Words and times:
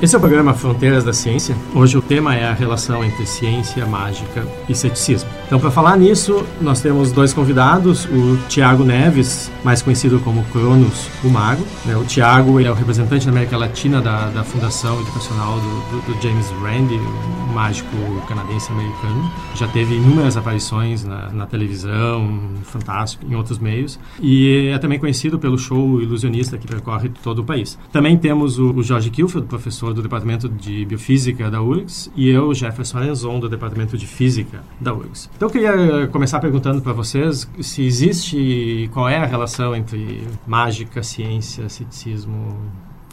Esse 0.00 0.14
é 0.14 0.18
o 0.18 0.20
programa 0.20 0.52
Fronteiras 0.52 1.04
da 1.04 1.12
Ciência. 1.14 1.56
Hoje 1.74 1.96
o 1.96 2.02
tema 2.02 2.34
é 2.34 2.44
a 2.44 2.52
relação 2.52 3.02
entre 3.02 3.24
ciência, 3.24 3.86
mágica 3.86 4.46
e 4.68 4.74
ceticismo. 4.74 5.30
Então, 5.46 5.58
para 5.58 5.70
falar 5.70 5.96
nisso, 5.96 6.44
nós 6.60 6.82
temos 6.82 7.10
dois 7.12 7.32
convidados: 7.32 8.04
o 8.04 8.36
Tiago 8.46 8.84
Neves, 8.84 9.50
mais 9.64 9.80
conhecido 9.80 10.20
como 10.20 10.44
Cronos, 10.52 11.08
o 11.24 11.30
Mago. 11.30 11.66
Né? 11.86 11.96
O 11.96 12.04
Tiago 12.04 12.60
é 12.60 12.70
o 12.70 12.74
representante 12.74 13.24
da 13.24 13.32
América 13.32 13.56
Latina 13.56 14.02
da, 14.02 14.28
da 14.28 14.44
Fundação 14.44 15.00
Educacional 15.00 15.58
do, 15.58 16.02
do, 16.02 16.12
do 16.12 16.22
James 16.22 16.50
Randi, 16.60 16.94
um 16.94 17.54
mágico 17.54 17.88
canadense-americano. 18.28 19.32
Já 19.54 19.66
teve 19.68 19.94
inúmeras 19.94 20.36
aparições 20.36 21.04
na, 21.04 21.30
na 21.30 21.46
televisão, 21.46 22.38
fantástico, 22.64 23.24
em 23.26 23.34
outros 23.34 23.58
meios. 23.58 23.98
E 24.20 24.68
é 24.74 24.78
também 24.78 24.98
conhecido 24.98 25.38
pelo 25.38 25.56
show 25.56 26.02
ilusionista 26.02 26.58
que 26.58 26.66
percorre 26.66 27.08
todo 27.22 27.38
o 27.38 27.44
país. 27.44 27.78
Também 27.90 28.18
temos 28.18 28.58
o, 28.58 28.72
o 28.74 28.82
Jorge 28.82 29.08
Kilfield, 29.08 29.48
professor 29.48 29.85
professor 29.86 29.94
do 29.94 30.02
Departamento 30.02 30.48
de 30.48 30.84
Biofísica 30.84 31.50
da 31.50 31.62
URGS, 31.62 32.10
e 32.16 32.28
eu, 32.28 32.52
Jefferson 32.54 32.98
Arenzon, 32.98 33.38
do 33.38 33.48
Departamento 33.48 33.96
de 33.96 34.06
Física 34.06 34.62
da 34.80 34.92
URGS. 34.92 35.30
Então, 35.36 35.48
eu 35.48 35.52
queria 35.52 36.06
começar 36.08 36.40
perguntando 36.40 36.80
para 36.80 36.92
vocês 36.92 37.48
se 37.60 37.84
existe, 37.84 38.90
qual 38.92 39.08
é 39.08 39.16
a 39.16 39.26
relação 39.26 39.74
entre 39.74 40.26
mágica, 40.46 41.02
ciência, 41.02 41.68
ceticismo. 41.68 42.56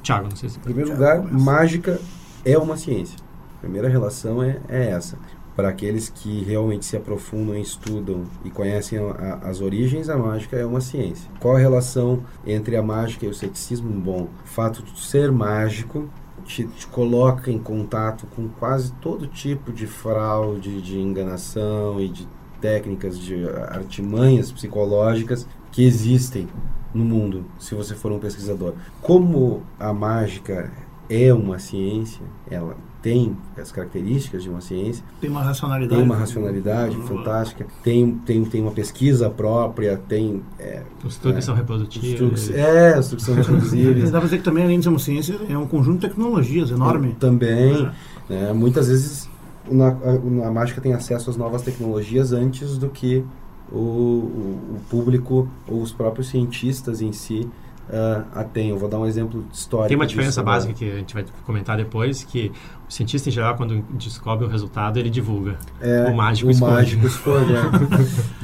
Tiago, 0.01 0.27
não 0.29 0.35
sei 0.35 0.49
se... 0.49 0.57
Em 0.57 0.61
primeiro 0.61 0.91
lugar, 0.91 1.21
mágica 1.31 1.99
é 2.43 2.57
uma 2.57 2.75
ciência. 2.75 3.17
A 3.57 3.61
primeira 3.61 3.87
relação 3.87 4.41
é, 4.43 4.59
é 4.67 4.89
essa 4.89 5.17
para 5.55 5.69
aqueles 5.69 6.09
que 6.09 6.43
realmente 6.43 6.83
se 6.83 6.97
aprofundam, 6.97 7.55
estudam 7.55 8.23
e 8.43 8.49
conhecem 8.49 8.97
a, 8.97 9.11
a, 9.11 9.49
as 9.49 9.61
origens, 9.61 10.09
a 10.09 10.17
mágica 10.17 10.57
é 10.57 10.65
uma 10.65 10.81
ciência. 10.81 11.29
Qual 11.39 11.55
a 11.55 11.59
relação 11.59 12.23
entre 12.43 12.75
a 12.75 12.81
mágica 12.81 13.27
e 13.27 13.29
o 13.29 13.33
ceticismo? 13.35 13.87
Bom, 13.91 14.29
o 14.43 14.47
fato 14.47 14.81
de 14.81 14.99
ser 14.99 15.31
mágico 15.31 16.09
te, 16.45 16.65
te, 16.65 16.87
coloca 16.87 17.51
em 17.51 17.59
contato 17.59 18.27
com 18.35 18.47
quase 18.47 18.91
todo 19.01 19.27
tipo 19.27 19.71
de 19.71 19.87
fraude, 19.87 20.81
de 20.81 20.99
enganação 20.99 21.99
e 21.99 22.07
de 22.07 22.27
técnicas, 22.61 23.19
de 23.19 23.45
artimanhas 23.69 24.51
psicológicas 24.51 25.47
que 25.71 25.83
existem 25.83 26.47
no 26.93 27.03
mundo, 27.03 27.45
se 27.59 27.73
você 27.73 27.95
for 27.95 28.11
um 28.11 28.19
pesquisador. 28.19 28.73
Como 29.01 29.63
a 29.79 29.91
mágica 29.91 30.71
é 31.09 31.33
uma 31.33 31.59
ciência, 31.59 32.21
ela 32.49 32.77
tem 33.03 33.35
as 33.61 33.69
características 33.69 34.41
de 34.41 34.49
uma 34.49 34.61
ciência. 34.61 35.03
Tem 35.19 35.29
uma 35.29 35.43
racionalidade. 35.43 35.93
Tem 35.93 36.03
uma 36.03 36.15
racionalidade 36.15 36.95
uhum. 36.95 37.03
fantástica. 37.03 37.67
Tem, 37.83 38.15
tem, 38.25 38.45
tem 38.45 38.61
uma 38.61 38.71
pesquisa 38.71 39.29
própria, 39.29 39.97
tem... 40.07 40.41
É, 40.57 40.81
os 41.03 41.17
truques 41.17 41.39
é, 41.39 41.41
são 41.41 41.53
reproduzíveis. 41.53 42.15
Truques, 42.15 42.49
é, 42.51 42.97
os 42.97 43.07
truques 43.09 43.25
são 43.25 43.35
reproduzíveis. 43.35 44.09
Dá 44.09 44.19
para 44.19 44.27
dizer 44.27 44.37
que 44.37 44.43
também, 44.43 44.63
além 44.63 44.77
de 44.77 44.85
ser 44.85 44.89
uma 44.89 44.99
ciência, 44.99 45.37
é 45.49 45.57
um 45.57 45.67
conjunto 45.67 45.99
de 45.99 46.07
tecnologias 46.07 46.71
enorme. 46.71 47.09
É, 47.09 47.15
também. 47.19 47.91
É. 48.29 48.33
Né, 48.33 48.53
muitas 48.53 48.87
vezes 48.87 49.29
na, 49.69 49.89
a, 49.89 50.47
a, 50.47 50.51
mágica 50.51 50.79
tem 50.79 50.93
acesso 50.93 51.29
às 51.29 51.35
novas 51.35 51.61
tecnologias 51.61 52.31
antes 52.31 52.77
do 52.77 52.87
que 52.87 53.21
o, 53.69 53.77
o, 53.77 54.75
o 54.75 54.79
público 54.89 55.49
ou 55.67 55.81
os 55.81 55.91
próprios 55.91 56.29
cientistas 56.29 57.01
em 57.01 57.11
si 57.11 57.49
uh, 57.89 58.25
a 58.33 58.43
tem. 58.43 58.69
Eu 58.69 58.77
vou 58.77 58.89
dar 58.89 58.99
um 58.99 59.05
exemplo 59.05 59.45
histórico. 59.51 59.89
Tem 59.89 59.97
uma 59.97 60.05
diferença 60.05 60.41
disso, 60.41 60.45
básica 60.45 60.73
que 60.73 60.91
a 60.91 60.95
gente 60.95 61.13
vai 61.13 61.25
comentar 61.45 61.77
depois, 61.77 62.23
que 62.23 62.51
o 62.87 62.91
cientista, 62.91 63.29
em 63.29 63.31
geral, 63.31 63.55
quando 63.55 63.83
descobre 63.91 64.45
o 64.45 64.49
resultado, 64.49 64.97
ele 64.97 65.09
divulga. 65.09 65.57
É, 65.81 66.09
o 66.09 66.15
mágico 66.15 66.47
o 66.47 66.51
esconde. 66.51 66.71
mágico 66.73 67.07
esconde, 67.07 67.53
é. 67.55 67.61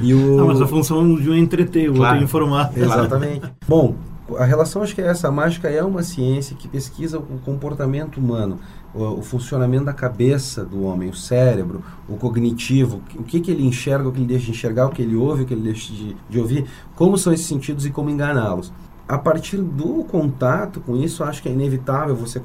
e 0.00 0.14
o... 0.14 0.36
Não, 0.36 0.46
mas 0.46 0.60
a 0.60 0.66
função 0.66 1.14
de 1.16 1.30
um 1.30 1.34
entreter, 1.34 1.90
o 1.90 1.94
claro. 1.94 2.14
outro 2.14 2.24
informar. 2.24 2.72
Exatamente. 2.76 3.50
Bom, 3.66 3.94
a 4.38 4.44
relação 4.44 4.82
acho 4.82 4.94
que 4.94 5.00
é 5.00 5.06
essa. 5.06 5.28
A 5.28 5.32
mágica 5.32 5.68
é 5.68 5.82
uma 5.82 6.02
ciência 6.02 6.56
que 6.56 6.68
pesquisa 6.68 7.18
o 7.18 7.38
comportamento 7.44 8.18
humano, 8.18 8.58
o, 8.94 9.04
o, 9.04 9.22
funcionamento 9.22 9.84
da 9.84 9.92
cabeça 9.92 10.64
do 10.64 10.84
homem, 10.84 11.08
o 11.08 11.14
cérebro, 11.14 11.82
o 12.08 12.16
cognitivo, 12.16 13.02
o 13.16 13.22
que, 13.22 13.40
que 13.40 13.50
ele 13.50 13.64
enxerga, 13.66 14.08
o 14.08 14.12
que 14.12 14.18
ele 14.18 14.26
deixa 14.26 14.46
de 14.46 14.50
enxergar, 14.52 14.86
o 14.86 14.90
que 14.90 15.02
ele 15.02 15.16
ouve, 15.16 15.42
o 15.42 15.46
que 15.46 15.54
ele 15.54 15.62
deixa 15.62 15.92
de, 15.92 16.16
de 16.28 16.38
ouvir, 16.38 16.66
como 16.94 17.16
são 17.18 17.32
esses 17.32 17.46
sentidos 17.46 17.86
e 17.86 17.90
como 17.90 18.10
enganá-los 18.10 18.72
a 19.10 19.18
partir 19.18 19.56
do 19.56 20.04
contato 20.04 20.80
com 20.80 20.96
isso, 20.96 21.24
acho 21.24 21.42
que 21.42 21.48
é 21.48 21.52
inevitável 21.52 22.14
você 22.14 22.40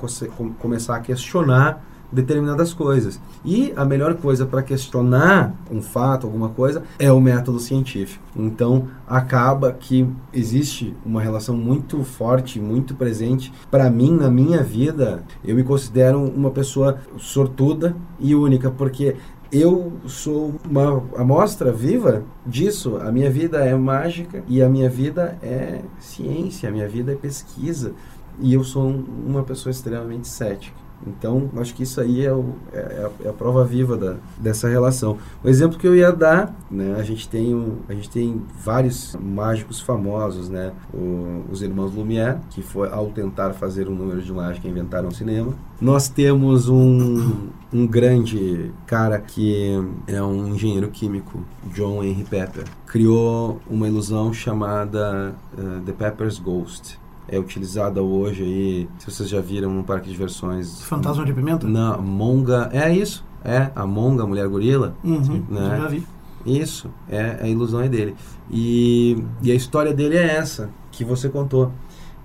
começar 0.58 0.96
a 0.96 1.00
questionar 1.00 1.86
determinadas 2.12 2.74
coisas. 2.74 3.22
E 3.44 3.72
a 3.76 3.86
melhor 3.86 4.16
coisa 4.16 4.48
para 4.48 4.64
questionar 4.64 5.54
um 5.70 5.80
fato, 5.80 6.26
alguma 6.26 6.50
coisa, 6.50 6.82
é 6.98 7.12
o 7.12 7.22
método 7.22 7.60
científico. 7.60 8.24
Então, 8.36 8.88
acaba 9.08 9.72
que 9.74 10.10
existe 10.34 10.96
uma 11.06 11.22
relação 11.22 11.56
muito 11.56 12.04
forte, 12.04 12.60
muito 12.60 12.96
presente. 12.96 13.54
Para 13.70 13.88
mim, 13.92 14.16
na 14.16 14.32
minha 14.32 14.64
vida, 14.64 15.24
eu 15.44 15.56
me 15.56 15.64
considero 15.64 16.20
uma 16.20 16.50
pessoa 16.50 16.98
sortuda 17.16 17.96
e 18.20 18.34
única, 18.34 18.72
porque 18.72 19.18
eu 19.60 19.94
sou 20.08 20.56
uma 20.70 21.04
amostra 21.16 21.72
viva 21.72 22.24
disso. 22.46 22.98
A 22.98 23.12
minha 23.12 23.30
vida 23.30 23.64
é 23.64 23.74
mágica 23.76 24.44
e 24.48 24.62
a 24.62 24.70
minha 24.70 24.90
vida 24.90 25.38
é 25.42 25.82
ciência, 26.00 26.70
a 26.70 26.72
minha 26.72 26.88
vida 26.88 27.14
é 27.14 27.16
pesquisa. 27.16 27.94
E 28.40 28.54
eu 28.54 28.64
sou 28.64 28.88
uma 29.26 29.44
pessoa 29.44 29.72
extremamente 29.72 30.28
cética. 30.28 30.85
Então, 31.06 31.50
acho 31.58 31.74
que 31.74 31.84
isso 31.84 32.02
aí 32.02 32.26
é, 32.26 32.34
o, 32.34 32.56
é, 32.74 32.78
é, 32.78 32.82
a, 32.82 33.26
é, 33.26 33.30
a, 33.30 33.34
prova 33.34 33.64
viva 33.64 33.98
da, 33.98 34.16
dessa 34.38 34.68
relação. 34.68 35.18
O 35.44 35.50
exemplo 35.50 35.78
que 35.78 35.88
eu 35.88 35.96
ia 35.96 36.12
dar, 36.12 36.56
né, 36.70 36.96
a, 36.98 37.04
gente 37.04 37.28
tem 37.28 37.54
um, 37.54 37.78
a 37.88 37.94
gente 37.94 38.10
tem 38.10 38.42
vários 38.64 39.16
mágicos 39.20 39.80
famosos, 39.80 40.50
né, 40.50 40.72
o, 40.94 41.44
os 41.52 41.62
irmãos 41.62 41.94
Lumière, 41.94 42.40
que 42.50 42.62
foi, 42.62 42.90
ao 42.92 43.08
tentar 43.08 43.54
fazer 43.54 43.88
um 43.88 43.96
número 43.96 44.22
de 44.22 44.32
mágica, 44.34 44.68
inventaram 44.68 45.10
o 45.10 45.14
cinema. 45.14 45.54
Nós 45.80 46.08
temos 46.08 46.70
um, 46.70 47.50
um 47.72 47.86
grande 47.86 48.72
cara 48.88 49.20
que 49.20 49.74
é 50.08 50.22
um 50.22 50.48
engenheiro 50.48 50.90
químico, 50.90 51.44
John 51.74 52.04
Henry 52.04 52.24
Pepper, 52.24 52.64
criou 52.86 53.60
uma 53.70 53.88
ilusão 53.88 54.32
chamada 54.34 55.36
uh, 55.58 55.82
The 55.82 55.92
Pepper's 55.92 56.40
Ghost 56.40 56.98
é 57.28 57.40
utilizada 57.40 58.02
hoje 58.02 58.44
aí, 58.44 58.90
se 59.00 59.12
vocês 59.12 59.30
já 59.30 59.42
viram 59.42 59.72
no 59.72 59.84
parque 59.84 60.08
de 60.08 60.12
diversões. 60.12 60.82
Fantasma 60.84 61.26
de 61.26 61.34
Pimenta? 61.34 61.68
Na 61.68 61.98
Monga, 61.98 62.70
é 62.72 62.94
isso, 62.94 63.26
é 63.44 63.72
a 63.76 63.86
Monga, 63.86 64.24
a 64.24 64.28
mulher 64.28 64.48
gorila. 64.48 64.96
Uhum, 65.04 65.44
né? 65.50 65.78
já 65.82 65.88
vi. 65.88 66.08
Isso, 66.46 66.92
é 67.10 67.40
a 67.42 67.48
ilusão 67.48 67.82
é 67.82 67.90
dele. 67.90 68.16
E, 68.52 69.18
e 69.42 69.52
a 69.52 69.56
história 69.56 69.94
dele 69.94 70.16
é 70.16 70.36
essa 70.36 70.70
que 70.92 71.04
você 71.04 71.28
contou. 71.28 71.72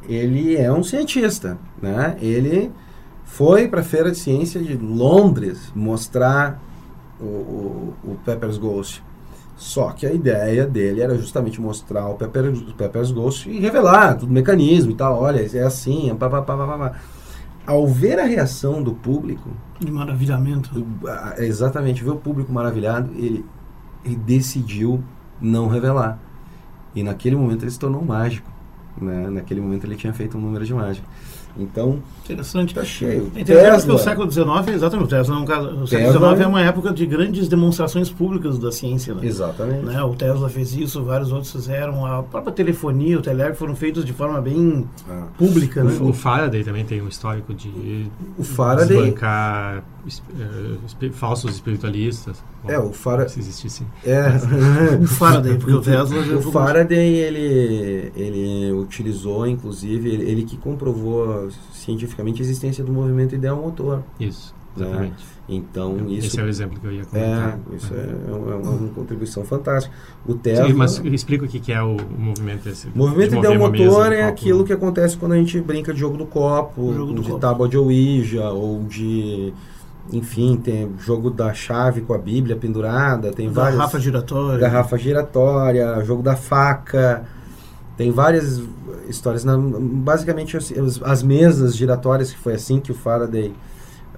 Ele 0.06 0.56
é 0.56 0.71
um 0.71 0.83
cientista, 0.83 1.59
né? 1.81 2.17
Ele 2.21 2.71
foi 3.25 3.69
para 3.69 3.81
a 3.81 3.84
feira 3.84 4.11
de 4.11 4.19
ciência 4.19 4.61
de 4.61 4.77
Londres 4.77 5.72
mostrar 5.75 6.61
o, 7.19 7.25
o, 7.25 7.94
o 8.05 8.19
Pepper's 8.25 8.59
Ghost 8.59 9.03
só 9.60 9.91
que 9.91 10.06
a 10.06 10.12
ideia 10.12 10.66
dele 10.66 11.03
era 11.03 11.15
justamente 11.19 11.60
mostrar 11.60 12.09
o 12.09 12.15
Pepper, 12.15 12.50
Pepper's 12.78 13.10
Ghost 13.10 13.47
e 13.47 13.60
revelar 13.60 14.16
todo 14.16 14.31
o 14.31 14.32
mecanismo 14.32 14.93
e 14.93 14.94
tal. 14.94 15.21
Olha, 15.21 15.47
é 15.54 15.62
assim, 15.62 16.10
é 16.10 16.15
pá, 16.15 16.31
pá, 16.31 16.41
pá, 16.41 16.56
pá, 16.56 16.78
pá. 16.78 16.93
Ao 17.66 17.87
ver 17.87 18.19
a 18.19 18.25
reação 18.25 18.82
do 18.82 18.94
público... 18.94 19.50
De 19.78 19.93
maravilhamento. 19.93 20.70
exatamente, 21.37 22.03
ver 22.03 22.09
o 22.09 22.16
público 22.16 22.50
maravilhado, 22.50 23.12
ele, 23.15 23.44
ele 24.03 24.16
decidiu 24.16 25.04
não 25.38 25.69
revelar. 25.69 26.19
E 26.94 27.03
naquele 27.03 27.37
momento 27.37 27.62
ele 27.62 27.70
se 27.70 27.78
tornou 27.78 28.03
mágico. 28.03 28.50
Né? 28.99 29.28
Naquele 29.28 29.60
momento 29.60 29.84
ele 29.84 29.97
tinha 29.97 30.15
feito 30.15 30.38
um 30.38 30.40
número 30.40 30.64
de 30.64 30.73
mágica. 30.73 31.06
Então, 31.56 31.99
interessante. 32.25 32.75
Tá 32.75 32.85
cheio. 32.85 33.31
É 33.35 33.41
interessante 33.41 33.70
Tesla, 33.70 33.94
o 33.94 33.99
século 33.99 34.31
XIX, 34.31 34.75
exatamente, 34.75 35.06
o 35.06 35.08
Tesla, 35.08 35.35
não, 35.35 35.82
o 35.82 35.87
século 35.87 36.12
XIX 36.12 36.41
é 36.41 36.47
uma 36.47 36.62
época 36.62 36.93
de 36.93 37.06
grandes 37.06 37.49
demonstrações 37.49 38.11
públicas 38.11 38.58
da 38.58 38.70
ciência. 38.70 39.14
Né? 39.14 39.26
Exatamente. 39.26 39.85
Né? 39.85 40.02
O 40.02 40.14
Tesla 40.14 40.49
fez 40.49 40.75
isso, 40.75 41.02
vários 41.02 41.32
outros 41.32 41.52
fizeram. 41.52 42.06
A 42.06 42.23
própria 42.23 42.52
telefonia, 42.52 43.19
o 43.19 43.23
telégrafo 43.23 43.58
foram 43.58 43.76
feitos 43.76 44.05
de 44.05 44.12
forma 44.12 44.41
bem 44.41 44.87
ah. 45.08 45.26
pública. 45.37 45.82
Né? 45.82 45.97
O, 46.00 46.08
o, 46.08 46.12
Faraday 46.12 46.62
também 46.64 46.85
tem 46.85 47.02
um 47.02 47.08
histórico 47.08 47.53
de 47.53 48.06
o 48.38 48.44
Faraday, 48.44 48.96
desbancar 48.96 49.82
uh, 50.06 51.12
falsos 51.12 51.55
espiritualistas. 51.55 52.43
É, 52.67 52.79
o 52.79 52.93
Faraday... 52.93 53.29
Se 53.29 53.41
existisse. 53.41 53.87
É. 54.05 54.29
o 55.00 55.06
Faraday, 55.06 55.56
porque 55.56 55.73
o 55.73 55.81
Tesla... 55.82 56.19
O 56.37 56.52
Faraday, 56.52 57.14
ele, 57.14 58.12
ele 58.14 58.73
utilizou, 58.73 59.47
inclusive, 59.47 60.08
ele, 60.08 60.31
ele 60.31 60.44
que 60.44 60.56
comprovou 60.56 61.49
cientificamente 61.73 62.43
a 62.43 62.44
existência 62.44 62.85
do 62.85 62.93
movimento 62.93 63.35
ideal-motor. 63.35 64.02
Isso, 64.19 64.55
né? 64.76 64.87
exatamente. 64.87 65.25
Né? 65.25 65.41
Então, 65.50 65.97
Esse 66.06 66.14
isso... 66.14 66.26
Esse 66.29 66.41
é 66.41 66.43
o 66.44 66.49
exemplo 66.49 66.81
que 66.81 66.87
eu 66.87 66.93
ia 66.93 67.05
comentar. 67.05 67.58
É, 67.73 67.76
isso 67.76 67.93
é, 67.93 68.31
é 68.31 68.32
uma, 68.32 68.56
uma, 68.56 68.88
contribuição 68.91 69.44
fantástica. 69.44 69.93
O 70.25 70.35
Tesla... 70.35 70.67
Sim, 70.67 70.75
mas 70.75 70.99
explica 71.06 71.44
o 71.44 71.49
que 71.49 71.73
é 71.73 71.82
o 71.82 71.96
movimento 72.17 72.69
esse. 72.69 72.87
O 72.88 72.99
movimento 72.99 73.35
ideal-motor 73.35 74.12
é 74.12 74.23
aquilo 74.23 74.64
que 74.64 74.73
acontece 74.73 75.17
quando 75.17 75.32
a 75.32 75.37
gente 75.37 75.61
brinca 75.61 75.93
de 75.93 75.99
jogo 75.99 76.17
do 76.17 76.25
copo, 76.25 76.94
jogo 76.94 77.12
do 77.12 77.23
de 77.23 77.29
copo. 77.29 77.41
tábua 77.41 77.69
de 77.69 77.76
Ouija, 77.76 78.49
ou 78.50 78.85
de 78.85 79.53
enfim, 80.12 80.56
tem 80.56 80.90
jogo 80.98 81.30
da 81.30 81.52
chave 81.54 82.00
com 82.00 82.12
a 82.14 82.18
Bíblia 82.18 82.56
pendurada, 82.56 83.32
tem 83.32 83.48
várias... 83.48 83.76
Garrafa 83.76 84.00
giratória. 84.00 84.58
Garrafa 84.58 84.98
giratória, 84.98 86.04
jogo 86.04 86.22
da 86.22 86.36
faca, 86.36 87.24
tem 87.96 88.10
várias 88.10 88.62
histórias. 89.08 89.44
Na, 89.44 89.58
basicamente, 89.58 90.56
as, 90.56 90.72
as 91.02 91.22
mesas 91.22 91.76
giratórias, 91.76 92.30
que 92.32 92.38
foi 92.38 92.54
assim 92.54 92.80
que 92.80 92.90
o 92.90 92.94
Faraday 92.94 93.52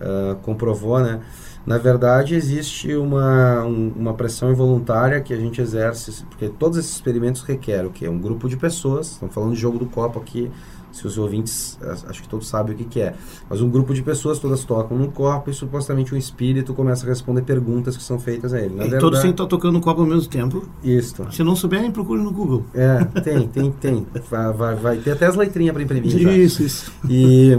uh, 0.01 0.37
comprovou, 0.43 1.01
né? 1.01 1.21
Na 1.65 1.79
verdade, 1.79 2.35
existe 2.35 2.95
uma, 2.95 3.65
um, 3.65 3.93
uma 3.95 4.15
pressão 4.15 4.51
involuntária 4.51 5.21
que 5.21 5.33
a 5.33 5.37
gente 5.37 5.61
exerce, 5.61 6.25
porque 6.25 6.49
todos 6.49 6.77
esses 6.77 6.93
experimentos 6.93 7.43
requerem 7.43 7.87
o 7.87 7.91
quê? 7.91 8.09
Um 8.09 8.19
grupo 8.19 8.49
de 8.49 8.57
pessoas, 8.57 9.13
estamos 9.13 9.33
falando 9.33 9.55
de 9.55 9.61
jogo 9.61 9.79
do 9.79 9.87
copo 9.87 10.19
aqui, 10.19 10.51
se 10.93 11.07
os 11.07 11.17
ouvintes, 11.17 11.79
acho 12.07 12.23
que 12.23 12.29
todos 12.29 12.47
sabem 12.47 12.75
o 12.75 12.79
que, 12.79 12.85
que, 12.85 13.01
é, 13.01 13.15
mas 13.49 13.63
um 13.63 13.71
grupo 13.71 13.95
de 13.95 14.03
pessoas 14.03 14.39
todas 14.39 14.63
tocam 14.63 14.97
num 14.97 15.11
copo 15.11 15.51
e 15.51 15.55
supostamente 15.55 16.15
um 16.15 16.19
espírito 16.19 16.75
começa 16.75 17.07
a 17.07 17.09
responder 17.09 17.43
perguntas 17.43 17.97
que 17.97 18.03
são 18.03 18.19
feitas 18.19 18.53
a 18.53 18.61
ele. 18.61 18.75
Na 18.75 18.85
e 18.85 18.91
verdade, 18.91 19.01
todos 19.01 19.21
têm 19.21 19.31
que 19.31 19.35
estar 19.35 19.47
tocando 19.47 19.73
no 19.73 19.81
copo 19.81 20.03
ao 20.03 20.07
mesmo 20.07 20.29
tempo. 20.29 20.63
Isso. 20.85 21.27
Se 21.31 21.43
não 21.43 21.57
souberem, 21.57 21.91
procure 21.91 22.23
no 22.23 22.31
Google. 22.31 22.65
É, 22.75 23.03
tem, 23.23 23.49
tem, 23.49 23.73
tem. 23.73 24.07
Vai, 24.31 24.53
vai, 24.53 24.75
vai 24.77 24.97
ter 24.99 25.13
até 25.13 25.27
as 25.27 25.35
letrinhas 25.35 25.73
para 25.73 25.83
imprimir. 25.83 26.11
Já. 26.11 26.31
Isso, 26.31 26.63
isso. 26.63 26.93
E 27.09 27.59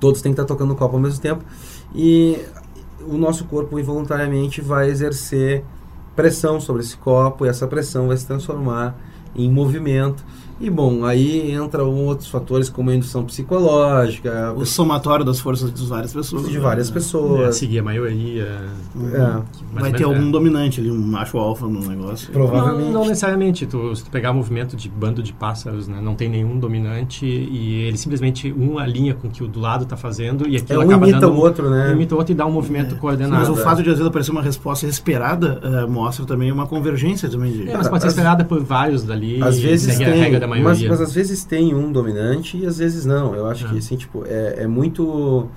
todos 0.00 0.20
têm 0.20 0.32
que 0.32 0.40
estar 0.40 0.52
tocando 0.52 0.70
no 0.70 0.76
copo 0.76 0.96
ao 0.96 1.02
mesmo 1.02 1.20
tempo. 1.20 1.44
E 1.94 2.38
o 3.06 3.16
nosso 3.16 3.44
corpo 3.44 3.78
involuntariamente 3.78 4.60
vai 4.60 4.88
exercer 4.90 5.64
pressão 6.16 6.60
sobre 6.60 6.82
esse 6.82 6.96
copo 6.96 7.46
e 7.46 7.48
essa 7.48 7.66
pressão 7.66 8.08
vai 8.08 8.16
se 8.16 8.26
transformar 8.26 8.98
em 9.34 9.50
movimento 9.50 10.24
e 10.60 10.68
bom, 10.68 11.06
aí 11.06 11.52
entra 11.52 11.82
outros 11.82 12.28
fatores 12.28 12.68
como 12.68 12.90
a 12.90 12.94
indução 12.94 13.24
psicológica. 13.24 14.52
O 14.54 14.66
somatório 14.66 15.24
das 15.24 15.40
forças 15.40 15.72
de 15.72 15.86
várias 15.86 16.12
pessoas. 16.12 16.46
De 16.46 16.58
várias 16.58 16.88
né? 16.88 16.94
pessoas. 16.94 17.48
É, 17.48 17.52
seguir 17.52 17.78
a 17.78 17.82
maioria. 17.82 18.60
É. 19.14 19.42
Vai 19.72 19.90
ter 19.90 20.04
algum 20.04 20.28
é. 20.28 20.30
dominante 20.30 20.78
ali, 20.78 20.90
um 20.90 20.98
macho 20.98 21.38
alfa 21.38 21.66
no 21.66 21.80
negócio. 21.80 22.30
Provavelmente. 22.30 22.86
Não, 22.86 22.92
não 22.92 23.00
necessariamente. 23.06 23.66
Tu, 23.66 23.96
se 23.96 24.04
tu 24.04 24.10
pegar 24.10 24.34
movimento 24.34 24.76
de 24.76 24.90
bando 24.90 25.22
de 25.22 25.32
pássaros, 25.32 25.88
né, 25.88 25.98
não 26.02 26.14
tem 26.14 26.28
nenhum 26.28 26.58
dominante 26.58 27.24
e 27.24 27.84
ele 27.84 27.96
simplesmente 27.96 28.52
um 28.52 28.78
alinha 28.78 29.14
com 29.14 29.28
o 29.28 29.30
que 29.30 29.42
o 29.42 29.48
do 29.48 29.60
lado 29.60 29.84
está 29.84 29.96
fazendo 29.96 30.46
e 30.46 30.56
aquilo 30.56 30.82
é, 30.82 30.84
um 30.84 30.88
acaba 30.88 31.08
imita 31.08 31.20
dando, 31.20 31.36
o 31.36 31.40
outro, 31.40 31.70
né? 31.70 31.92
Imita 31.92 32.14
o 32.14 32.18
outro 32.18 32.32
e 32.32 32.36
dá 32.36 32.44
um 32.44 32.52
movimento 32.52 32.96
é. 32.96 32.98
coordenado. 32.98 33.40
Mas 33.40 33.48
o 33.48 33.56
fato 33.56 33.82
de 33.82 33.88
às 33.88 33.96
vezes 33.96 34.06
aparecer 34.06 34.30
uma 34.30 34.42
resposta 34.42 34.86
esperada 34.86 35.58
uh, 35.64 35.90
mostra 35.90 36.26
também 36.26 36.52
uma 36.52 36.66
convergência 36.66 37.30
também. 37.30 37.50
De... 37.52 37.70
É, 37.70 37.76
mas 37.78 37.88
pode 37.88 38.02
ser 38.02 38.08
esperada 38.08 38.44
por 38.44 38.62
vários 38.62 39.04
dali. 39.04 39.42
Às 39.42 39.58
vezes 39.58 39.96
tem, 39.96 40.06
a 40.06 40.10
regra 40.10 40.38
da 40.38 40.49
maioria. 40.50 40.88
Mas, 40.88 41.00
mas 41.00 41.00
às 41.00 41.14
vezes 41.14 41.44
tem 41.44 41.74
um 41.74 41.90
dominante 41.90 42.56
e 42.58 42.66
às 42.66 42.78
vezes 42.78 43.04
não. 43.04 43.34
Eu 43.34 43.46
acho 43.46 43.68
que 43.68 43.78
assim, 43.78 43.96
tipo, 43.96 44.24
é, 44.26 44.64
é 44.64 44.66
muito 44.66 45.48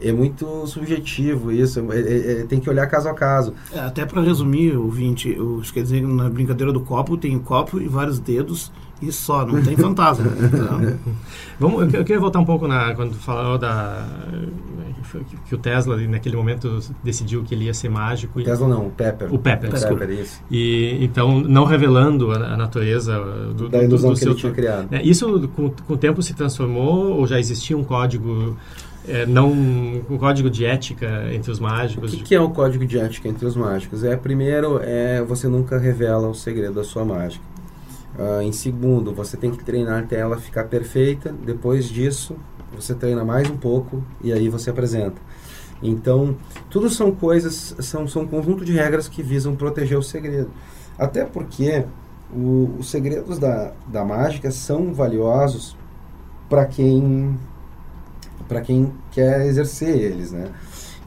é 0.00 0.12
muito 0.12 0.66
subjetivo 0.66 1.50
isso, 1.50 1.80
é, 1.92 1.98
é, 1.98 2.32
é, 2.32 2.44
tem 2.44 2.60
que 2.60 2.70
olhar 2.70 2.86
caso 2.86 3.08
a 3.08 3.14
caso. 3.14 3.52
É, 3.72 3.80
até 3.80 4.06
para 4.06 4.22
resumir, 4.22 4.76
o 4.76 4.88
20, 4.88 5.32
o, 5.40 5.60
quer 5.72 5.82
dizer, 5.82 6.02
na 6.02 6.28
brincadeira 6.28 6.72
do 6.72 6.80
copo, 6.80 7.16
tem 7.16 7.36
o 7.36 7.40
copo 7.40 7.80
e 7.80 7.88
vários 7.88 8.18
dedos 8.18 8.70
e 9.00 9.12
só, 9.12 9.46
não 9.46 9.62
tem 9.62 9.76
fantasma. 9.76 10.26
Vamos, 11.58 11.82
eu, 11.82 12.00
eu, 12.00 12.04
queria 12.04 12.20
voltar 12.20 12.40
um 12.40 12.44
pouco 12.44 12.66
na 12.66 12.94
quando 12.94 13.14
falou 13.14 13.58
da 13.58 14.06
que 15.46 15.54
o 15.54 15.58
Tesla 15.58 15.96
naquele 15.96 16.36
momento 16.36 16.80
decidiu 17.02 17.42
que 17.42 17.54
ele 17.54 17.64
ia 17.64 17.74
ser 17.74 17.88
mágico. 17.88 18.38
O 18.38 18.42
Tesla 18.42 18.68
não, 18.68 18.88
o 18.88 18.90
Pepper. 18.90 19.32
O 19.32 19.38
Pepper, 19.38 19.70
o 19.70 19.72
Pepper 19.72 20.10
isso. 20.10 20.42
E 20.50 20.98
então 21.00 21.40
não 21.40 21.64
revelando 21.64 22.30
a, 22.32 22.54
a 22.54 22.56
natureza 22.56 23.18
do, 23.56 23.68
da 23.68 23.82
ilusão 23.82 24.10
do, 24.10 24.14
do 24.14 24.18
que 24.18 24.24
seu, 24.24 24.32
ele 24.32 24.40
tinha 24.40 24.52
criado. 24.52 24.88
Né, 24.90 25.00
isso 25.02 25.48
com, 25.54 25.70
com 25.70 25.94
o 25.94 25.96
tempo 25.96 26.22
se 26.22 26.34
transformou 26.34 27.16
ou 27.18 27.26
já 27.26 27.38
existia 27.38 27.76
um 27.76 27.84
código 27.84 28.56
é, 29.06 29.24
não 29.24 29.50
um 29.50 30.18
código 30.18 30.50
de 30.50 30.64
ética 30.64 31.28
entre 31.32 31.50
os 31.50 31.58
mágicos. 31.58 32.12
O 32.12 32.16
que, 32.16 32.22
que, 32.22 32.34
é 32.34 32.40
o 32.40 32.50
código 32.50 32.84
de 32.84 32.98
ética 32.98 33.28
entre 33.28 33.46
os 33.46 33.56
mágicos? 33.56 34.04
É 34.04 34.16
primeiro 34.16 34.80
é 34.82 35.22
você 35.22 35.48
nunca 35.48 35.78
revela 35.78 36.28
o 36.28 36.34
segredo 36.34 36.74
da 36.74 36.84
sua 36.84 37.04
mágica. 37.04 37.44
Uh, 38.18 38.42
em 38.42 38.50
segundo, 38.50 39.14
você 39.14 39.36
tem 39.36 39.52
que 39.52 39.62
treinar 39.62 40.02
até 40.02 40.18
ela 40.18 40.38
ficar 40.38 40.64
perfeita. 40.64 41.32
Depois 41.44 41.88
disso, 41.88 42.34
você 42.74 42.94
treina 42.94 43.24
mais 43.24 43.48
um 43.48 43.56
pouco 43.56 44.02
e 44.20 44.32
aí 44.32 44.48
você 44.48 44.70
apresenta. 44.70 45.20
Então, 45.80 46.36
tudo 46.68 46.90
são 46.90 47.12
coisas, 47.12 47.76
são, 47.78 48.08
são 48.08 48.22
um 48.22 48.26
conjunto 48.26 48.64
de 48.64 48.72
regras 48.72 49.06
que 49.06 49.22
visam 49.22 49.54
proteger 49.54 49.96
o 49.96 50.02
segredo. 50.02 50.50
Até 50.98 51.24
porque 51.24 51.84
o, 52.34 52.74
os 52.78 52.90
segredos 52.90 53.38
da, 53.38 53.72
da 53.86 54.04
mágica 54.04 54.50
são 54.50 54.92
valiosos 54.92 55.76
para 56.48 56.66
quem 56.66 57.38
para 58.48 58.62
quem 58.62 58.92
quer 59.12 59.46
exercer 59.46 59.94
eles, 59.94 60.32
né? 60.32 60.50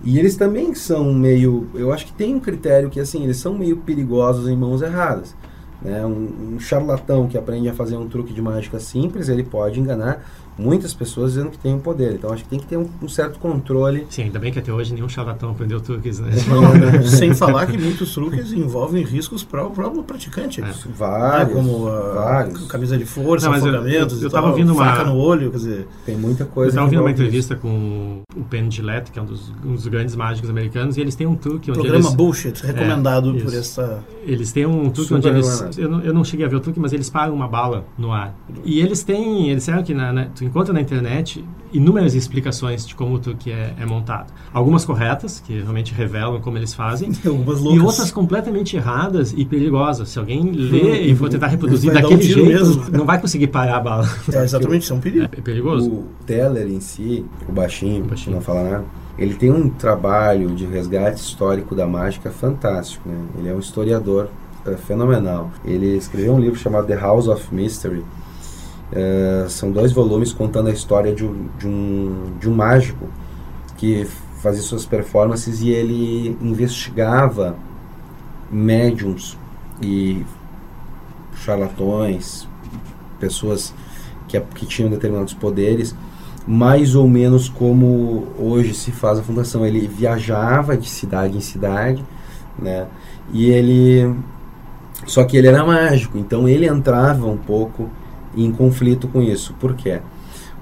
E 0.03 0.19
eles 0.19 0.35
também 0.35 0.73
são 0.75 1.11
meio, 1.13 1.67
eu 1.73 1.91
acho 1.91 2.05
que 2.05 2.13
tem 2.13 2.35
um 2.35 2.39
critério 2.39 2.89
que 2.89 2.99
assim, 2.99 3.23
eles 3.23 3.37
são 3.37 3.57
meio 3.57 3.77
perigosos 3.77 4.47
em 4.47 4.55
mãos 4.55 4.81
erradas. 4.81 5.35
Né? 5.81 6.05
Um, 6.05 6.55
um 6.55 6.59
charlatão 6.59 7.27
que 7.27 7.37
aprende 7.37 7.69
a 7.69 7.73
fazer 7.73 7.97
um 7.97 8.07
truque 8.07 8.33
de 8.33 8.41
mágica 8.41 8.79
simples, 8.79 9.29
ele 9.29 9.43
pode 9.43 9.79
enganar 9.79 10.23
muitas 10.61 10.93
pessoas 10.93 11.33
dizendo 11.33 11.49
que 11.49 11.57
tem 11.57 11.73
um 11.73 11.79
poder. 11.79 12.13
Então 12.13 12.31
acho 12.31 12.43
que 12.43 12.49
tem 12.49 12.59
que 12.59 12.67
ter 12.67 12.77
um, 12.77 12.87
um 13.01 13.09
certo 13.09 13.39
controle. 13.39 14.05
Sim, 14.09 14.23
ainda 14.23 14.39
bem 14.39 14.51
que 14.51 14.59
até 14.59 14.71
hoje 14.71 14.93
nenhum 14.93 15.09
charlatão 15.09 15.51
aprendeu 15.51 15.81
truques, 15.81 16.19
né? 16.19 16.31
Sem 17.03 17.33
falar 17.33 17.65
que 17.65 17.77
muitos 17.77 18.13
truques 18.13 18.53
envolvem 18.53 19.03
riscos 19.03 19.43
para 19.43 19.65
o 19.65 19.71
próprio 19.71 20.03
praticante. 20.03 20.61
É. 20.61 20.71
Vários. 20.95 21.51
Ah, 21.51 21.53
como 21.53 21.87
a 21.87 22.13
vários. 22.13 22.67
camisa 22.67 22.97
de 22.97 23.05
força, 23.05 23.49
Não, 23.49 23.55
afogamentos, 23.55 24.21
eu, 24.21 24.27
estava 24.27 24.47
ouvindo 24.47 24.73
uma 24.73 24.85
faca 24.85 25.03
no 25.03 25.15
olho, 25.15 25.51
quer 25.51 25.57
dizer, 25.57 25.87
tem 26.05 26.15
muita 26.15 26.45
coisa. 26.45 26.67
Eu 26.67 26.69
estava 26.69 26.85
ouvindo 26.85 27.01
uma 27.01 27.11
entrevista 27.11 27.53
isso. 27.53 27.61
com 27.61 28.21
o 28.35 28.43
Penn 28.43 28.69
Gillette, 28.69 29.11
que 29.11 29.19
é 29.19 29.21
um 29.21 29.25
dos, 29.25 29.51
um 29.65 29.73
dos, 29.73 29.87
grandes 29.87 30.15
mágicos 30.15 30.49
americanos, 30.49 30.97
e 30.97 31.01
eles 31.01 31.15
têm 31.15 31.27
um 31.27 31.35
truque 31.35 31.71
onde 31.71 31.79
Programa 31.79 32.05
eles, 32.05 32.15
bullshit, 32.15 32.65
recomendado 32.65 33.37
é, 33.37 33.41
por 33.41 33.53
essa 33.53 34.03
Eles 34.23 34.51
têm 34.51 34.65
um 34.65 34.89
truque 34.89 35.13
onde 35.13 35.27
eles 35.27 35.77
eu 35.77 35.89
não, 35.89 36.01
eu 36.01 36.13
não, 36.13 36.23
cheguei 36.23 36.45
a 36.45 36.49
ver 36.49 36.55
o 36.55 36.59
truque, 36.59 36.79
mas 36.79 36.93
eles 36.93 37.09
param 37.09 37.33
uma 37.33 37.47
bala 37.47 37.85
no 37.97 38.11
ar. 38.11 38.35
E 38.63 38.79
eles 38.79 39.03
têm, 39.03 39.49
eles 39.49 39.63
sabem 39.63 39.83
que 39.83 39.93
na, 39.93 40.13
na, 40.13 40.25
tu 40.25 40.43
encontra 40.51 40.73
na 40.73 40.81
internet 40.81 41.43
inúmeras 41.71 42.13
explicações 42.13 42.85
de 42.85 42.93
como 42.93 43.15
o 43.15 43.19
truque 43.19 43.49
é, 43.49 43.73
é, 43.79 43.85
montado. 43.85 44.33
Algumas 44.53 44.83
corretas, 44.83 45.39
que 45.39 45.61
realmente 45.61 45.93
revelam 45.93 46.41
como 46.41 46.57
eles 46.57 46.73
fazem, 46.73 47.09
e 47.23 47.79
outras 47.79 48.11
completamente 48.11 48.75
erradas 48.75 49.33
e 49.35 49.45
perigosas. 49.45 50.09
Se 50.09 50.19
alguém 50.19 50.51
lê 50.51 51.03
e 51.03 51.15
for 51.15 51.29
tentar 51.29 51.47
reproduzir 51.47 51.93
daquele 51.93 52.15
um 52.15 52.21
jeito, 52.21 52.45
mesmo. 52.45 52.85
não 52.91 53.05
vai 53.05 53.19
conseguir 53.19 53.47
parar 53.47 53.77
a 53.77 53.79
bala. 53.79 54.09
É, 54.33 54.43
exatamente, 54.43 54.83
isso 54.83 54.93
é 54.93 54.95
um 54.97 54.99
perigo. 54.99 55.23
É, 55.23 55.39
é 55.39 55.41
perigoso. 55.41 55.89
O 55.89 56.07
Teller 56.25 56.67
em 56.67 56.81
si, 56.81 57.25
o 57.47 57.51
baixinho, 57.53 58.03
o 58.03 58.07
baixinho. 58.07 58.35
não 58.35 58.41
falar 58.41 58.63
nada, 58.63 58.85
ele 59.17 59.35
tem 59.35 59.51
um 59.51 59.69
trabalho 59.69 60.49
de 60.49 60.65
resgate 60.65 61.21
histórico 61.21 61.73
da 61.73 61.87
mágica 61.87 62.29
fantástico. 62.29 63.07
Né? 63.07 63.15
Ele 63.37 63.49
é 63.49 63.53
um 63.53 63.59
historiador 63.59 64.29
é, 64.65 64.75
fenomenal. 64.75 65.49
Ele 65.63 65.95
escreveu 65.95 66.33
um 66.33 66.39
livro 66.39 66.59
chamado 66.59 66.87
The 66.87 66.95
House 66.95 67.27
of 67.27 67.53
Mystery, 67.53 68.03
é, 68.91 69.45
são 69.47 69.71
dois 69.71 69.91
volumes 69.91 70.33
contando 70.33 70.67
a 70.67 70.71
história 70.71 71.13
de, 71.13 71.27
de, 71.57 71.67
um, 71.67 72.33
de 72.39 72.49
um 72.49 72.53
mágico 72.53 73.07
que 73.77 74.05
fazia 74.41 74.61
suas 74.61 74.85
performances 74.85 75.61
e 75.61 75.69
ele 75.69 76.37
investigava 76.41 77.55
médiums 78.51 79.37
e 79.81 80.25
charlatões, 81.35 82.47
pessoas 83.19 83.73
que, 84.27 84.39
que 84.39 84.65
tinham 84.65 84.89
determinados 84.89 85.33
poderes, 85.33 85.95
mais 86.45 86.95
ou 86.95 87.07
menos 87.07 87.47
como 87.47 88.27
hoje 88.37 88.73
se 88.73 88.91
faz 88.91 89.19
a 89.19 89.23
fundação. 89.23 89.65
Ele 89.65 89.87
viajava 89.87 90.75
de 90.75 90.89
cidade 90.89 91.37
em 91.37 91.41
cidade, 91.41 92.03
né? 92.59 92.87
E 93.31 93.45
ele 93.49 94.15
só 95.05 95.23
que 95.23 95.37
ele 95.37 95.47
era 95.47 95.65
mágico, 95.65 96.17
então 96.17 96.47
ele 96.47 96.67
entrava 96.67 97.25
um 97.25 97.37
pouco 97.37 97.89
em 98.35 98.51
conflito 98.51 99.07
com 99.07 99.21
isso. 99.21 99.53
Por 99.59 99.75
quê? 99.75 100.01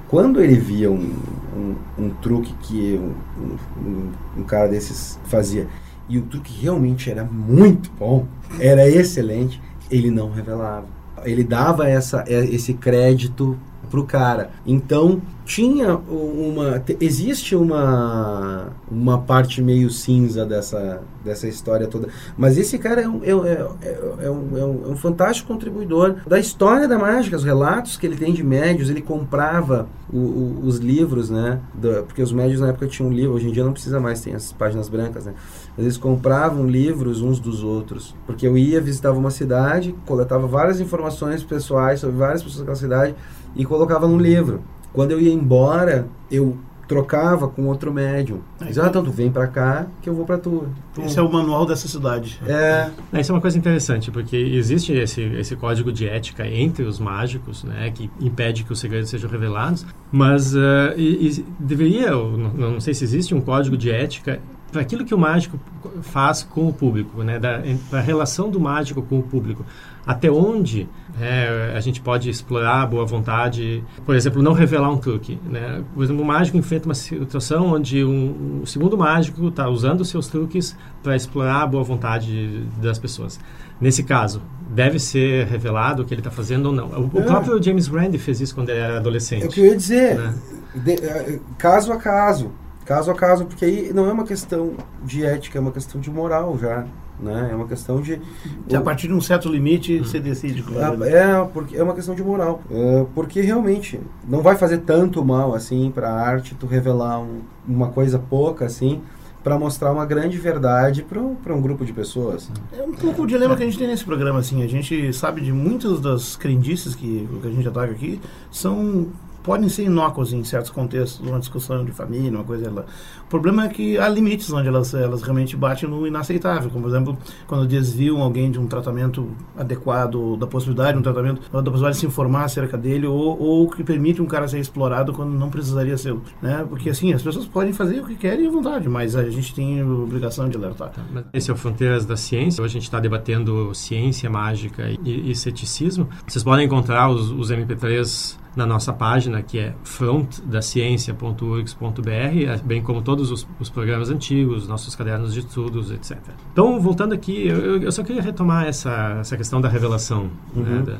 Quando 0.07 0.41
ele 0.41 0.55
via 0.55 0.89
um, 0.89 1.13
um, 1.55 1.75
um 1.97 2.09
truque 2.09 2.53
que 2.61 2.99
um, 2.99 4.09
um, 4.37 4.43
cara 4.43 4.67
desses 4.67 5.19
fazia 5.25 5.67
e 6.07 6.17
o 6.17 6.23
truque 6.23 6.51
realmente 6.61 7.11
era 7.11 7.23
muito 7.23 7.91
bom, 7.91 8.25
era 8.59 8.89
excelente, 8.89 9.61
ele 9.91 10.09
não 10.09 10.31
revelava. 10.31 10.87
Ele 11.23 11.43
dava 11.43 11.87
essa, 11.87 12.23
esse 12.27 12.73
crédito 12.73 13.55
pro 13.89 14.05
cara. 14.05 14.51
Então, 14.65 15.21
tinha 15.49 15.95
uma 15.95 16.83
existe 17.01 17.55
uma 17.55 18.67
uma 18.89 19.17
parte 19.17 19.63
meio 19.63 19.89
cinza 19.89 20.45
dessa 20.45 21.01
dessa 21.25 21.47
história 21.47 21.87
toda 21.87 22.07
mas 22.37 22.55
esse 22.55 22.77
cara 22.77 23.01
é 23.01 23.07
um, 23.07 23.23
é, 23.23 23.29
é, 23.29 24.25
é, 24.25 24.29
um, 24.29 24.57
é, 24.57 24.63
um, 24.63 24.81
é 24.85 24.89
um 24.89 24.95
fantástico 24.95 25.47
contribuidor 25.47 26.17
da 26.27 26.37
história 26.37 26.87
da 26.87 26.99
mágica 26.99 27.35
os 27.35 27.43
relatos 27.43 27.97
que 27.97 28.05
ele 28.05 28.15
tem 28.15 28.31
de 28.31 28.43
médios 28.43 28.91
ele 28.91 29.01
comprava 29.01 29.87
o, 30.13 30.17
o, 30.17 30.61
os 30.65 30.77
livros 30.77 31.31
né 31.31 31.59
porque 32.05 32.21
os 32.21 32.31
médios 32.31 32.61
na 32.61 32.67
época 32.67 32.85
tinham 32.85 33.09
um 33.09 33.13
livro 33.13 33.33
hoje 33.33 33.49
em 33.49 33.51
dia 33.51 33.63
não 33.63 33.73
precisa 33.73 33.99
mais 33.99 34.21
tem 34.21 34.35
as 34.35 34.51
páginas 34.51 34.87
brancas 34.87 35.25
né 35.25 35.33
mas 35.75 35.83
eles 35.83 35.97
compravam 35.97 36.67
livros 36.67 37.23
uns 37.23 37.39
dos 37.39 37.63
outros 37.63 38.15
porque 38.27 38.45
eu 38.45 38.55
ia 38.55 38.79
visitava 38.79 39.17
uma 39.17 39.31
cidade 39.31 39.95
coletava 40.05 40.45
várias 40.45 40.79
informações 40.79 41.43
pessoais 41.43 42.01
sobre 42.01 42.17
várias 42.17 42.43
pessoas 42.43 42.59
daquela 42.59 42.77
cidade 42.77 43.15
e 43.55 43.65
colocava 43.65 44.07
num 44.07 44.17
livro 44.17 44.61
quando 44.93 45.11
eu 45.11 45.19
ia 45.19 45.31
embora, 45.31 46.07
eu 46.31 46.57
trocava 46.87 47.47
com 47.47 47.67
outro 47.67 47.93
médium. 47.93 48.39
Dizia, 48.65 48.83
ah, 48.83 48.87
então 48.87 49.03
tu 49.03 49.11
vem 49.11 49.31
para 49.31 49.45
cá 49.45 49.85
que 50.01 50.09
eu 50.09 50.15
vou 50.15 50.25
para 50.25 50.39
tu. 50.39 50.67
Esse 50.97 51.19
é 51.19 51.21
o 51.21 51.31
manual 51.31 51.63
dessa 51.63 51.87
cidade. 51.87 52.41
É. 52.47 52.89
Isso 53.19 53.31
é 53.31 53.35
uma 53.35 53.41
coisa 53.41 53.55
interessante, 53.59 54.09
porque 54.09 54.35
existe 54.35 54.91
esse, 54.93 55.21
esse 55.21 55.55
código 55.55 55.91
de 55.91 56.07
ética 56.07 56.47
entre 56.47 56.83
os 56.83 56.99
mágicos, 56.99 57.63
né, 57.63 57.91
que 57.91 58.09
impede 58.19 58.63
que 58.63 58.73
os 58.73 58.79
segredos 58.79 59.11
sejam 59.11 59.29
revelados, 59.29 59.85
mas 60.11 60.55
uh, 60.55 60.59
e, 60.97 61.27
e 61.29 61.45
deveria, 61.59 62.09
não, 62.09 62.71
não 62.71 62.79
sei 62.79 62.95
se 62.95 63.03
existe 63.03 63.35
um 63.35 63.41
código 63.41 63.77
de 63.77 63.91
ética 63.91 64.41
para 64.71 64.81
aquilo 64.81 65.03
que 65.03 65.13
o 65.13 65.17
mágico 65.17 65.59
faz 66.01 66.43
com 66.43 66.67
o 66.67 66.73
público, 66.73 67.23
né, 67.23 67.39
da 67.39 67.61
a 67.91 67.99
relação 67.99 68.49
do 68.49 68.59
mágico 68.59 69.01
com 69.01 69.19
o 69.19 69.23
público, 69.23 69.65
até 70.05 70.29
onde 70.29 70.87
é, 71.19 71.73
a 71.75 71.79
gente 71.79 72.01
pode 72.01 72.29
explorar 72.29 72.81
a 72.81 72.85
boa 72.85 73.05
vontade, 73.05 73.83
por 74.05 74.15
exemplo, 74.15 74.41
não 74.41 74.53
revelar 74.53 74.89
um 74.89 74.97
truque, 74.97 75.39
né? 75.45 75.83
Por 75.93 76.03
exemplo, 76.03 76.23
o 76.23 76.25
mágico 76.25 76.57
enfrenta 76.57 76.85
uma 76.85 76.95
situação 76.95 77.73
onde 77.73 78.03
um, 78.03 78.61
um 78.61 78.65
segundo 78.65 78.97
mágico 78.97 79.47
está 79.47 79.69
usando 79.69 80.03
seus 80.03 80.27
truques 80.27 80.75
para 81.03 81.15
explorar 81.15 81.61
a 81.61 81.67
boa 81.67 81.83
vontade 81.83 82.63
das 82.81 82.97
pessoas. 82.97 83.39
Nesse 83.79 84.03
caso, 84.03 84.41
deve 84.69 84.99
ser 84.99 85.47
revelado 85.47 86.03
o 86.03 86.05
que 86.05 86.13
ele 86.13 86.21
está 86.21 86.31
fazendo 86.31 86.67
ou 86.67 86.73
não. 86.73 86.87
O, 86.87 87.11
o, 87.13 87.19
é. 87.19 87.23
próprio 87.23 87.61
James 87.61 87.87
Randi 87.87 88.17
fez 88.17 88.41
isso 88.41 88.55
quando 88.55 88.69
ele 88.69 88.79
era 88.79 88.97
adolescente. 88.97 89.43
É 89.43 89.47
o 89.47 89.49
que 89.49 89.59
eu 89.61 89.65
ia 89.65 89.77
dizer. 89.77 90.17
Né? 90.17 90.35
De, 90.75 90.93
é, 90.93 91.39
caso 91.57 91.91
a 91.91 91.97
caso 91.97 92.51
caso 92.89 93.11
a 93.11 93.13
caso, 93.13 93.45
porque 93.45 93.63
aí 93.63 93.93
não 93.93 94.09
é 94.09 94.11
uma 94.11 94.23
questão 94.23 94.73
de 95.03 95.23
ética, 95.23 95.59
é 95.59 95.61
uma 95.61 95.71
questão 95.71 96.01
de 96.01 96.09
moral 96.09 96.57
já. 96.57 96.87
Né? 97.19 97.49
É 97.51 97.55
uma 97.55 97.67
questão 97.67 98.01
de. 98.01 98.19
de 98.65 98.75
a 98.75 98.81
partir 98.81 99.07
de 99.07 99.13
um 99.13 99.21
certo 99.21 99.47
limite 99.47 99.99
você 99.99 100.19
decide. 100.19 100.63
Claro. 100.63 101.03
É, 101.03 101.33
é, 101.33 101.49
porque 101.53 101.77
é 101.77 101.83
uma 101.83 101.93
questão 101.93 102.15
de 102.15 102.23
moral. 102.23 102.61
É, 102.71 103.05
porque 103.13 103.41
realmente 103.41 103.99
não 104.27 104.41
vai 104.41 104.55
fazer 104.55 104.79
tanto 104.79 105.23
mal 105.23 105.53
assim 105.53 105.91
para 105.93 106.09
a 106.09 106.19
arte 106.19 106.55
tu 106.55 106.65
revelar 106.65 107.21
um, 107.21 107.41
uma 107.67 107.89
coisa 107.89 108.17
pouca 108.17 108.65
assim 108.65 109.01
para 109.43 109.59
mostrar 109.59 109.91
uma 109.91 110.05
grande 110.05 110.37
verdade 110.37 111.03
para 111.03 111.53
um 111.53 111.61
grupo 111.61 111.85
de 111.85 111.93
pessoas. 111.93 112.49
É 112.75 112.81
um 112.81 112.93
pouco 112.93 113.23
o 113.23 113.27
dilema 113.27 113.55
que 113.55 113.63
a 113.63 113.65
gente 113.65 113.77
tem 113.77 113.87
nesse 113.87 114.03
programa, 114.03 114.39
assim. 114.39 114.63
A 114.63 114.67
gente 114.67 115.13
sabe 115.13 115.41
de 115.41 115.51
muitas 115.51 116.01
das 116.01 116.35
crendices 116.35 116.95
que, 116.95 117.27
que 117.41 117.47
a 117.47 117.51
gente 117.51 117.67
ataca 117.67 117.91
aqui 117.91 118.19
são 118.51 119.07
podem 119.49 119.67
ser 119.67 119.85
inócuas 119.85 120.31
em 120.31 120.43
certos 120.43 120.69
contextos, 120.69 121.27
uma 121.27 121.39
discussão 121.39 121.83
de 121.83 121.91
família, 121.91 122.29
uma 122.29 122.43
coisa 122.43 122.69
lá. 122.69 122.85
O 123.25 123.29
problema 123.29 123.65
é 123.65 123.67
que 123.67 123.97
há 123.97 124.07
limites 124.07 124.53
onde 124.53 124.67
elas, 124.67 124.93
elas 124.93 125.23
realmente 125.23 125.57
batem 125.57 125.89
no 125.89 126.05
inaceitável, 126.05 126.69
como 126.69 126.83
por 126.83 126.89
exemplo, 126.89 127.17
quando 127.47 127.65
desviam 127.65 128.21
alguém 128.21 128.51
de 128.51 128.59
um 128.59 128.67
tratamento 128.67 129.27
adequado, 129.57 130.37
da 130.37 130.45
possibilidade 130.45 130.93
de 130.93 130.99
um 130.99 131.01
tratamento, 131.01 131.41
da 131.51 131.63
possibilidade 131.63 131.95
de 131.95 131.99
se 132.01 132.05
informar 132.05 132.43
acerca 132.43 132.77
dele, 132.77 133.07
ou, 133.07 133.41
ou 133.41 133.67
que 133.71 133.83
permite 133.83 134.21
um 134.21 134.27
cara 134.27 134.47
ser 134.47 134.59
explorado 134.59 135.13
quando 135.13 135.31
não 135.31 135.49
precisaria 135.49 135.97
ser, 135.97 136.15
né? 136.43 136.63
Porque 136.69 136.91
assim, 136.91 137.11
as 137.11 137.23
pessoas 137.23 137.47
podem 137.47 137.73
fazer 137.73 138.01
o 138.01 138.05
que 138.05 138.15
querem 138.15 138.45
à 138.45 138.51
vontade, 138.51 138.87
mas 138.87 139.15
a 139.15 139.27
gente 139.31 139.55
tem 139.55 139.81
a 139.81 139.83
obrigação 139.83 140.47
de 140.47 140.57
alertar. 140.57 140.91
Tá, 140.91 141.01
esse 141.33 141.49
é 141.49 141.53
o 141.55 141.57
Fronteiras 141.57 142.05
da 142.05 142.15
Ciência, 142.15 142.63
hoje 142.63 142.73
a 142.73 142.79
gente 142.79 142.83
está 142.83 142.99
debatendo 142.99 143.73
ciência 143.73 144.29
mágica 144.29 144.91
e, 145.03 145.31
e, 145.31 145.35
ceticismo. 145.35 146.07
Vocês 146.27 146.43
podem 146.43 146.67
encontrar 146.67 147.09
os, 147.09 147.31
os 147.31 147.51
MP3 147.51 148.37
na 148.55 148.65
nossa 148.65 148.91
página, 148.91 149.41
que 149.41 149.59
é 149.59 149.73
frontdaciencia.urgs.br, 149.83 152.63
bem 152.63 152.81
como 152.81 153.01
todos 153.01 153.31
os, 153.31 153.47
os, 153.59 153.69
programas 153.69 154.09
antigos, 154.09 154.67
nossos 154.67 154.95
cadernos 154.95 155.33
de 155.33 155.41
estudos, 155.41 155.91
etc. 155.91 156.17
Então, 156.51 156.79
voltando 156.79 157.13
aqui, 157.13 157.47
eu, 157.47 157.81
eu 157.81 157.91
só 157.91 158.03
queria 158.03 158.21
retomar 158.21 158.65
essa, 158.65 159.17
essa 159.19 159.37
questão 159.37 159.61
da 159.61 159.69
revelação. 159.69 160.23
Né, 160.23 160.29
uhum. 160.55 160.63
Né, 160.63 160.81
da, 160.81 160.97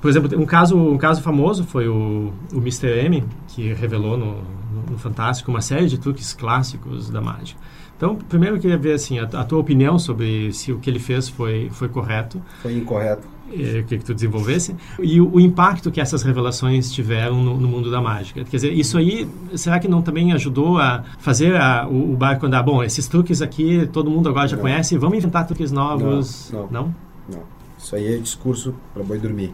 por 0.00 0.08
exemplo, 0.08 0.40
um 0.40 0.46
caso, 0.46 0.76
um 0.76 0.96
caso 0.96 1.22
famoso 1.22 1.64
foi 1.64 1.86
o, 1.86 2.32
o 2.52 2.56
Mr. 2.56 3.04
M, 3.04 3.22
que 3.48 3.72
revelou 3.74 4.16
no, 4.16 4.36
no, 4.72 4.92
no 4.92 4.98
Fantástico 4.98 5.50
uma 5.50 5.60
série 5.60 5.86
de 5.86 5.98
truques 5.98 6.32
clássicos 6.32 7.10
da 7.10 7.20
mágica. 7.20 7.60
Então, 7.96 8.16
primeiro 8.16 8.56
eu 8.56 8.60
queria 8.60 8.78
ver 8.78 8.94
assim, 8.94 9.18
a, 9.18 9.24
a, 9.24 9.44
tua 9.44 9.58
opinião 9.58 9.98
sobre 9.98 10.54
se 10.54 10.72
o 10.72 10.78
que 10.78 10.88
ele 10.88 10.98
fez 10.98 11.28
foi, 11.28 11.68
foi 11.70 11.86
correto. 11.86 12.40
Foi 12.62 12.74
incorreto. 12.74 13.28
Eh, 13.52 13.82
que, 13.82 13.98
que 13.98 14.04
tu 14.04 14.14
desenvolvesse 14.14 14.76
e 15.00 15.20
o, 15.20 15.28
o, 15.34 15.40
impacto 15.40 15.90
que 15.90 16.00
essas 16.00 16.22
revelações 16.22 16.92
tiveram 16.92 17.42
no, 17.42 17.58
no, 17.58 17.66
mundo 17.66 17.90
da 17.90 18.00
mágica. 18.00 18.44
Quer 18.44 18.56
dizer, 18.56 18.72
isso 18.72 18.96
aí, 18.96 19.28
será 19.56 19.80
que 19.80 19.88
não 19.88 20.02
também 20.02 20.32
ajudou 20.32 20.78
a 20.78 21.02
fazer 21.18 21.56
a, 21.56 21.84
o, 21.88 22.12
o 22.12 22.16
barco 22.16 22.46
andar? 22.46 22.62
Bom, 22.62 22.80
esses 22.82 23.08
truques 23.08 23.42
aqui 23.42 23.88
todo 23.92 24.08
mundo 24.08 24.28
agora 24.28 24.46
já 24.46 24.54
não. 24.54 24.62
conhece, 24.62 24.96
vamos 24.96 25.18
inventar 25.18 25.46
truques 25.48 25.72
novos? 25.72 26.50
Não, 26.52 26.68
não. 26.70 26.94
Não? 27.28 27.42
Isso 27.76 27.96
aí 27.96 28.14
é 28.14 28.18
discurso 28.18 28.72
para 28.94 29.02
boi 29.02 29.18
dormir. 29.18 29.52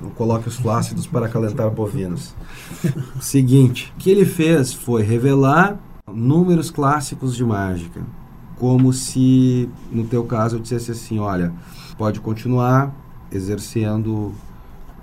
Não 0.00 0.10
coloque 0.10 0.46
os 0.46 0.56
flácidos 0.56 1.06
para 1.06 1.26
acalentar 1.26 1.68
bovinos. 1.68 2.34
Seguinte, 3.20 3.92
o 3.96 3.98
que 3.98 4.08
ele 4.08 4.24
fez 4.24 4.72
foi 4.72 5.02
revelar 5.02 5.78
números 6.06 6.70
clássicos 6.70 7.34
de 7.34 7.44
mágica. 7.44 8.02
Como 8.56 8.92
se, 8.92 9.68
no 9.90 10.04
teu 10.04 10.22
caso, 10.24 10.56
eu 10.56 10.60
dissesse 10.60 10.90
assim, 10.90 11.18
olha, 11.18 11.52
pode 11.96 12.20
continuar 12.20 12.94
exercendo 13.32 14.32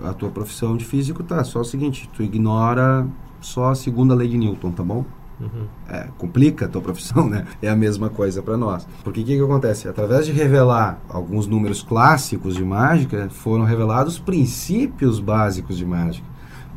a 0.03 0.13
tua 0.13 0.29
profissão 0.29 0.77
de 0.77 0.85
físico, 0.85 1.23
tá? 1.23 1.43
Só 1.43 1.61
o 1.61 1.65
seguinte, 1.65 2.09
tu 2.15 2.21
ignora 2.21 3.07
só 3.41 3.71
a 3.71 3.75
segunda 3.75 4.13
lei 4.13 4.27
de 4.27 4.37
Newton, 4.37 4.71
tá 4.71 4.83
bom? 4.83 5.05
Uhum. 5.39 5.67
É, 5.87 6.07
complica 6.17 6.65
a 6.65 6.67
tua 6.67 6.81
profissão, 6.81 7.29
né? 7.29 7.45
É 7.61 7.69
a 7.69 7.75
mesma 7.75 8.09
coisa 8.09 8.41
para 8.41 8.57
nós. 8.57 8.87
Porque 9.03 9.21
o 9.21 9.23
que, 9.25 9.37
que 9.37 9.43
acontece? 9.43 9.87
Através 9.87 10.25
de 10.25 10.31
revelar 10.31 10.99
alguns 11.07 11.47
números 11.47 11.83
clássicos 11.83 12.55
de 12.55 12.63
mágica, 12.63 13.29
foram 13.29 13.63
revelados 13.63 14.17
princípios 14.17 15.19
básicos 15.19 15.77
de 15.77 15.85
mágica. 15.85 16.25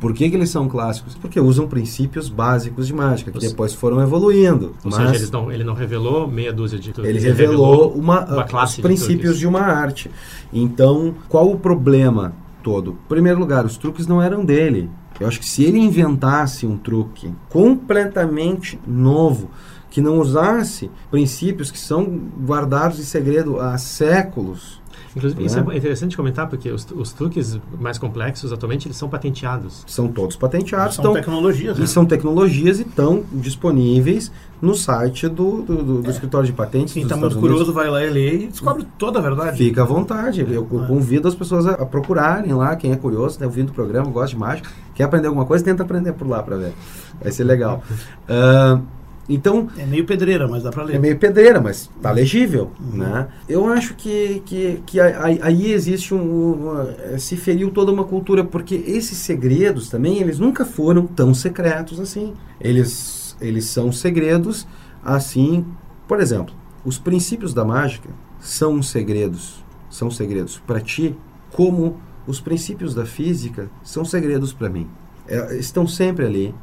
Por 0.01 0.15
que, 0.15 0.31
que, 0.31 0.37
eles 0.37 0.49
são 0.49 0.67
clássicos? 0.67 1.15
Porque 1.15 1.39
usam 1.39 1.69
princípios 1.69 2.29
básicos 2.29 2.87
de 2.87 2.95
mágica, 2.95 3.31
que 3.31 3.39
depois 3.39 3.75
foram 3.75 4.01
evoluindo. 4.01 4.75
Ou 4.83 4.91
mas 4.91 5.19
seja, 5.19 5.31
não, 5.31 5.53
ele 5.53 5.63
não 5.63 5.75
revelou 5.75 6.27
meia 6.27 6.53
dúzia 6.53 6.79
de... 6.79 6.91
Ele, 6.99 7.09
ele 7.09 7.21
revelou, 7.21 7.91
revelou 7.91 7.93
uma, 7.93 8.25
uma 8.25 8.45
classe 8.45 8.77
os 8.77 8.81
princípios 8.81 9.35
de, 9.35 9.41
de 9.41 9.47
uma 9.47 9.61
arte. 9.61 10.11
Então, 10.51 11.15
qual 11.29 11.51
o 11.51 11.59
problema 11.59 12.33
todo? 12.63 12.93
Em 12.93 13.09
primeiro 13.09 13.39
lugar, 13.39 13.67
os 13.67 13.77
truques 13.77 14.07
não 14.07 14.23
eram 14.23 14.43
dele. 14.43 14.89
Eu 15.21 15.29
acho 15.29 15.39
que 15.39 15.47
se 15.47 15.65
ele 15.65 15.79
inventasse 15.79 16.67
um 16.67 16.79
truque 16.79 17.31
completamente 17.51 18.81
novo, 18.87 19.51
que 19.91 20.01
não 20.01 20.19
usasse 20.19 20.91
princípios 21.11 21.71
que 21.71 21.79
são 21.79 22.05
guardados 22.45 22.99
em 22.99 23.05
segredo 23.05 23.61
há 23.61 23.77
séculos, 23.77 24.81
Inclusive, 25.17 25.45
isso 25.45 25.59
é 25.59 25.77
interessante 25.77 26.17
comentar, 26.17 26.49
porque 26.49 26.71
os, 26.71 26.87
os, 26.93 27.13
truques 27.13 27.59
mais 27.81 27.99
complexos, 27.99 28.53
atualmente, 28.53 28.87
eles 28.87 28.97
são 28.97 29.09
patenteados. 29.09 29.85
São 29.87 30.07
todos 30.07 30.37
patenteados. 30.37 30.97
São 30.97 31.13
tecnologias. 31.13 31.77
E 31.77 31.81
né? 31.81 31.87
são 31.87 32.07
tecnologias 32.07 32.79
e 32.79 32.83
estão 32.83 33.25
disponíveis 33.33 34.31
no 34.63 34.75
site 34.75 35.27
do, 35.29 35.63
do, 35.63 35.83
do, 35.83 36.03
do 36.03 36.07
é. 36.07 36.11
escritório 36.11 36.47
de 36.47 36.53
patentes. 36.53 36.95
Quem 36.95 37.03
está 37.03 37.17
muito 37.17 37.39
curioso 37.39 37.73
vai 37.73 37.91
lá 37.91 38.05
e 38.05 38.11
lê 38.11 38.35
e 38.35 38.47
descobre 38.47 38.87
toda 38.99 39.19
a 39.19 39.23
verdade. 39.23 39.59
Fica 39.59 39.83
à 39.83 39.85
vontade. 39.85 40.47
Eu 40.49 40.63
é. 40.63 40.87
convido 40.87 41.27
as 41.27 41.35
pessoas 41.35 41.67
a, 41.67 41.73
a, 41.73 41.87
procurarem 41.87 42.53
lá, 42.53 42.77
quem 42.77 42.93
é 42.93 42.97
curioso, 42.97 43.41
né, 43.41 43.47
ouvindo 43.47 43.71
o 43.71 43.73
programa, 43.73 44.09
gosta 44.11 44.31
de 44.31 44.37
mágica, 44.37 44.71
quer 44.95 45.05
aprender 45.05 45.27
alguma 45.27 45.45
coisa, 45.45 45.65
tenta 45.65 45.83
aprender 45.83 46.13
por 46.13 46.29
lá 46.29 46.41
para 46.41 46.57
ver. 46.57 46.73
Vai 47.21 47.33
ser 47.33 47.45
legal. 47.45 47.83
Uh, 48.29 48.81
Então, 49.33 49.69
é 49.79 49.87
meio 49.87 50.05
pedreira, 50.05 50.49
mas 50.49 50.65
dá 50.65 50.71
para 50.71 50.83
ler. 50.83 50.97
É 50.97 50.99
meio 50.99 51.17
pedreira, 51.17 51.61
mas 51.61 51.89
tá 52.03 52.11
legível, 52.11 52.73
uhum. 52.81 52.99
né? 52.99 53.29
Eu 53.49 53.67
acho 53.69 53.95
que, 53.95 54.43
que, 54.45 54.83
que 54.85 55.01
aí 55.01 55.71
existe 55.71 56.13
um, 56.13 56.53
uma, 56.53 57.19
se 57.19 57.37
feriu 57.37 57.71
toda 57.71 57.93
uma 57.93 58.03
cultura 58.03 58.45
porque 58.45 58.75
esses 58.75 59.19
segredos 59.19 59.89
também 59.89 60.21
eles 60.21 60.41
nunca 60.41 60.65
foram 60.65 61.07
tão 61.07 61.33
secretos 61.33 62.01
assim. 62.01 62.35
Eles 62.61 63.37
eles 63.41 63.65
são 63.67 63.91
segredos 63.91 64.67
assim, 65.03 65.65
por 66.07 66.21
exemplo, 66.21 66.55
os 66.85 66.99
princípios 66.99 67.55
da 67.55 67.65
mágica 67.65 68.11
são 68.41 68.83
segredos, 68.83 69.65
são 69.89 70.11
segredos 70.11 70.59
para 70.67 70.81
ti, 70.81 71.17
como 71.53 72.01
os 72.27 72.41
princípios 72.41 72.95
da 72.95 73.07
física 73.07 73.71
são 73.83 74.05
segredos 74.05 74.53
para 74.53 74.69
mim. 74.69 74.89
É, 75.27 75.57
estão 75.57 75.87
sempre 75.87 76.27
ali, 76.27 76.55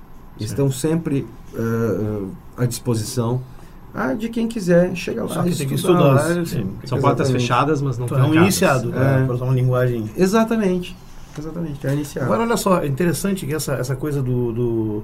estão 0.44 0.72
sempre 0.72 1.26
uh, 1.54 2.30
à 2.56 2.66
disposição 2.66 3.42
ah, 3.94 4.14
de 4.14 4.30
quem 4.30 4.48
quiser 4.48 4.96
chegar 4.96 5.24
lá. 5.24 5.30
Só 5.30 5.44
que 5.44 5.56
tem 5.56 5.68
que 5.68 5.74
estudar. 5.74 6.46
Sim, 6.46 6.70
São 6.86 7.00
portas 7.00 7.32
fechadas, 7.32 7.82
mas 7.82 7.98
não 7.98 8.06
então, 8.06 8.20
É 8.20 8.24
um 8.24 8.34
iniciado, 8.34 8.94
é. 8.96 9.26
para 9.26 9.34
usar 9.34 9.46
uma 9.46 9.54
linguagem. 9.54 10.10
Exatamente. 10.16 10.96
Exatamente, 11.38 11.86
é 11.86 11.94
iniciado. 11.94 12.26
Agora, 12.26 12.44
olha 12.44 12.58
só, 12.58 12.80
é 12.80 12.88
interessante 12.88 13.46
que 13.46 13.54
essa, 13.54 13.74
essa 13.74 13.96
coisa 13.96 14.22
do, 14.22 14.52
do 14.52 15.04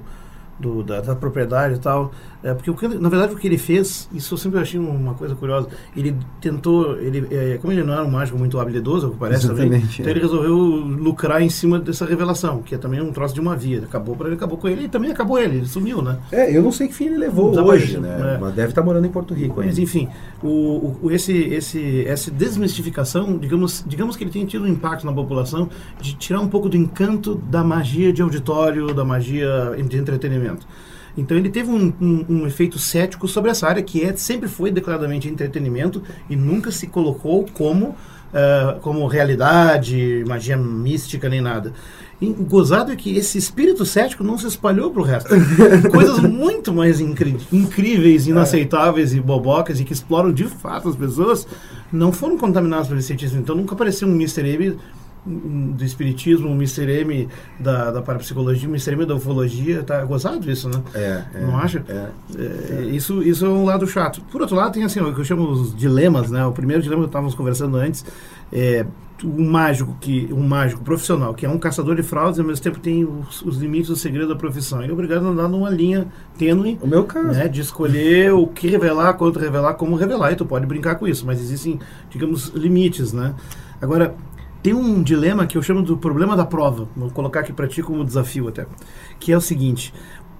do, 0.58 0.82
da, 0.82 1.00
da, 1.00 1.14
propriedade 1.14 1.74
e 1.74 1.78
tal. 1.78 2.12
É, 2.42 2.52
porque 2.52 2.70
o 2.70 3.00
na 3.00 3.08
verdade 3.08 3.32
o 3.32 3.36
que 3.36 3.46
ele 3.46 3.56
fez, 3.56 4.08
isso 4.12 4.34
eu 4.34 4.38
sempre 4.38 4.60
achei 4.60 4.78
uma 4.78 5.14
coisa 5.14 5.34
curiosa. 5.34 5.68
Ele 5.96 6.14
tentou, 6.40 6.96
ele, 6.98 7.26
é, 7.30 7.58
como 7.58 7.72
ele 7.72 7.82
não 7.82 7.94
era 7.94 8.04
um 8.04 8.10
mágico 8.10 8.38
muito 8.38 8.60
habilidoso, 8.60 9.10
que 9.10 9.16
parece 9.16 9.48
também, 9.48 9.82
então 9.98 10.10
ele 10.10 10.20
resolveu 10.20 10.54
lucrar 10.54 11.40
em 11.40 11.48
cima 11.48 11.78
dessa 11.78 12.04
revelação, 12.04 12.62
que 12.62 12.74
é 12.74 12.78
também 12.78 13.00
um 13.00 13.12
troço 13.12 13.34
de 13.34 13.40
uma 13.40 13.56
via. 13.56 13.78
Acabou 13.78 14.14
para 14.14 14.26
ele, 14.26 14.36
acabou 14.36 14.58
com 14.58 14.68
ele 14.68 14.84
e 14.84 14.88
também 14.88 15.10
acabou 15.10 15.38
ele, 15.38 15.56
ele 15.58 15.66
sumiu, 15.66 16.02
né? 16.02 16.18
É, 16.30 16.54
eu 16.54 16.62
não 16.62 16.70
sei 16.70 16.88
que 16.88 16.94
fim 16.94 17.06
ele 17.06 17.18
levou 17.18 17.58
hoje, 17.58 17.98
né? 17.98 18.34
É. 18.34 18.38
Mas 18.38 18.54
deve 18.54 18.68
estar 18.68 18.82
morando 18.82 19.06
em 19.06 19.10
Porto 19.10 19.32
Rico. 19.32 19.56
Mas 19.56 19.78
enfim, 19.78 20.08
o, 20.42 20.96
o, 21.02 21.10
esse, 21.10 21.32
esse, 21.32 22.06
essa 22.06 22.30
desmistificação, 22.30 23.38
digamos, 23.38 23.82
digamos 23.86 24.16
que 24.16 24.24
ele 24.24 24.30
tem 24.30 24.44
tido 24.44 24.64
um 24.64 24.68
impacto 24.68 25.06
na 25.06 25.12
população 25.12 25.68
de 26.00 26.14
tirar 26.14 26.40
um 26.40 26.48
pouco 26.48 26.68
do 26.68 26.76
encanto 26.76 27.34
da 27.34 27.64
magia 27.64 28.12
de 28.12 28.20
auditório, 28.20 28.92
da 28.92 29.04
magia 29.04 29.74
de 29.76 29.96
entretenimento. 29.96 30.43
Então 31.16 31.36
ele 31.36 31.48
teve 31.48 31.70
um, 31.70 31.92
um, 32.00 32.24
um, 32.28 32.46
efeito 32.46 32.78
cético 32.78 33.28
sobre 33.28 33.50
essa 33.50 33.68
área 33.68 33.82
que 33.82 34.02
é, 34.02 34.14
sempre 34.16 34.48
foi 34.48 34.70
declaradamente 34.70 35.28
entretenimento 35.28 36.02
e 36.28 36.34
nunca 36.34 36.72
se 36.72 36.88
colocou 36.88 37.46
como, 37.52 37.90
uh, 37.90 38.80
como 38.80 39.06
realidade, 39.06 40.24
magia 40.26 40.56
mística 40.56 41.28
nem 41.28 41.40
nada. 41.40 41.72
E 42.20 42.26
o 42.26 42.44
gozado 42.44 42.90
é 42.90 42.96
que 42.96 43.16
esse 43.16 43.38
espírito 43.38 43.84
cético 43.84 44.24
não 44.24 44.38
se 44.38 44.46
espalhou 44.46 44.90
para 44.90 45.02
o 45.02 45.04
resto. 45.04 45.30
Coisas 45.90 46.18
muito 46.20 46.72
mais 46.72 47.00
incríveis, 47.00 48.26
inaceitáveis 48.26 49.14
e 49.14 49.20
bobocas 49.20 49.78
e 49.78 49.84
que 49.84 49.92
exploram 49.92 50.32
de 50.32 50.44
fato 50.44 50.88
as 50.88 50.96
pessoas 50.96 51.46
não 51.92 52.12
foram 52.12 52.36
contaminadas 52.38 52.88
pelo 52.88 53.00
ceticismo. 53.02 53.40
Então 53.40 53.54
nunca 53.54 53.74
apareceu 53.74 54.08
um 54.08 54.14
Mr. 54.14 54.48
M 54.48 54.76
do 55.26 55.84
espiritismo, 55.84 56.48
o 56.48 56.52
Mr. 56.52 56.90
M 57.00 57.28
da, 57.58 57.90
da 57.90 58.02
parapsicologia, 58.02 58.68
o 58.68 58.72
Mr. 58.72 58.92
M 58.92 59.06
da 59.06 59.14
ufologia, 59.14 59.82
tá 59.82 60.04
gozado 60.04 60.50
isso, 60.50 60.68
né? 60.68 60.82
É, 60.94 61.24
é 61.34 61.40
Não 61.40 61.56
acha? 61.56 61.82
É, 61.88 62.10
é, 62.36 62.82
isso, 62.86 63.22
isso 63.22 63.46
é 63.46 63.48
um 63.48 63.64
lado 63.64 63.86
chato. 63.86 64.20
Por 64.30 64.42
outro 64.42 64.56
lado, 64.56 64.72
tem 64.72 64.84
assim, 64.84 65.00
o 65.00 65.14
que 65.14 65.20
eu 65.20 65.24
chamo 65.24 65.48
os 65.48 65.74
dilemas, 65.74 66.30
né? 66.30 66.44
O 66.44 66.52
primeiro 66.52 66.82
dilema 66.82 67.02
que 67.02 67.08
estávamos 67.08 67.34
conversando 67.34 67.76
antes 67.76 68.04
é 68.52 68.84
um 69.22 69.48
mágico 69.48 69.96
que 70.00 70.28
um 70.32 70.46
mágico 70.46 70.82
profissional 70.82 71.32
que 71.32 71.46
é 71.46 71.48
um 71.48 71.58
caçador 71.58 71.94
de 71.94 72.02
fraudes 72.02 72.38
ao 72.38 72.44
mesmo 72.44 72.62
tempo 72.62 72.80
tem 72.80 73.04
os, 73.04 73.42
os 73.42 73.58
limites 73.58 73.88
do 73.88 73.96
segredo 73.96 74.28
da 74.28 74.34
profissão 74.34 74.82
ele 74.82 74.90
é 74.90 74.92
obrigado 74.92 75.24
a 75.24 75.30
andar 75.30 75.48
numa 75.48 75.70
linha 75.70 76.08
tênue 76.36 76.78
o 76.82 76.86
meu 76.86 77.04
caso 77.04 77.28
né, 77.28 77.48
de 77.48 77.60
escolher 77.60 78.34
o 78.34 78.46
que 78.48 78.66
revelar 78.66 79.14
quanto 79.14 79.38
revelar 79.38 79.74
como 79.74 79.94
revelar 79.94 80.32
e 80.32 80.36
tu 80.36 80.44
pode 80.44 80.66
brincar 80.66 80.96
com 80.96 81.06
isso 81.06 81.24
mas 81.24 81.40
existem 81.40 81.78
digamos 82.10 82.48
limites 82.48 83.12
né 83.12 83.34
agora 83.80 84.14
tem 84.64 84.72
um 84.72 85.02
dilema 85.02 85.46
que 85.46 85.58
eu 85.58 85.62
chamo 85.62 85.82
do 85.82 85.94
problema 85.94 86.34
da 86.34 86.46
prova. 86.46 86.88
Vou 86.96 87.10
colocar 87.10 87.40
aqui 87.40 87.52
para 87.52 87.68
ti 87.68 87.82
como 87.82 88.02
desafio 88.02 88.48
até. 88.48 88.66
Que 89.20 89.30
é 89.30 89.36
o 89.36 89.40
seguinte: 89.40 89.92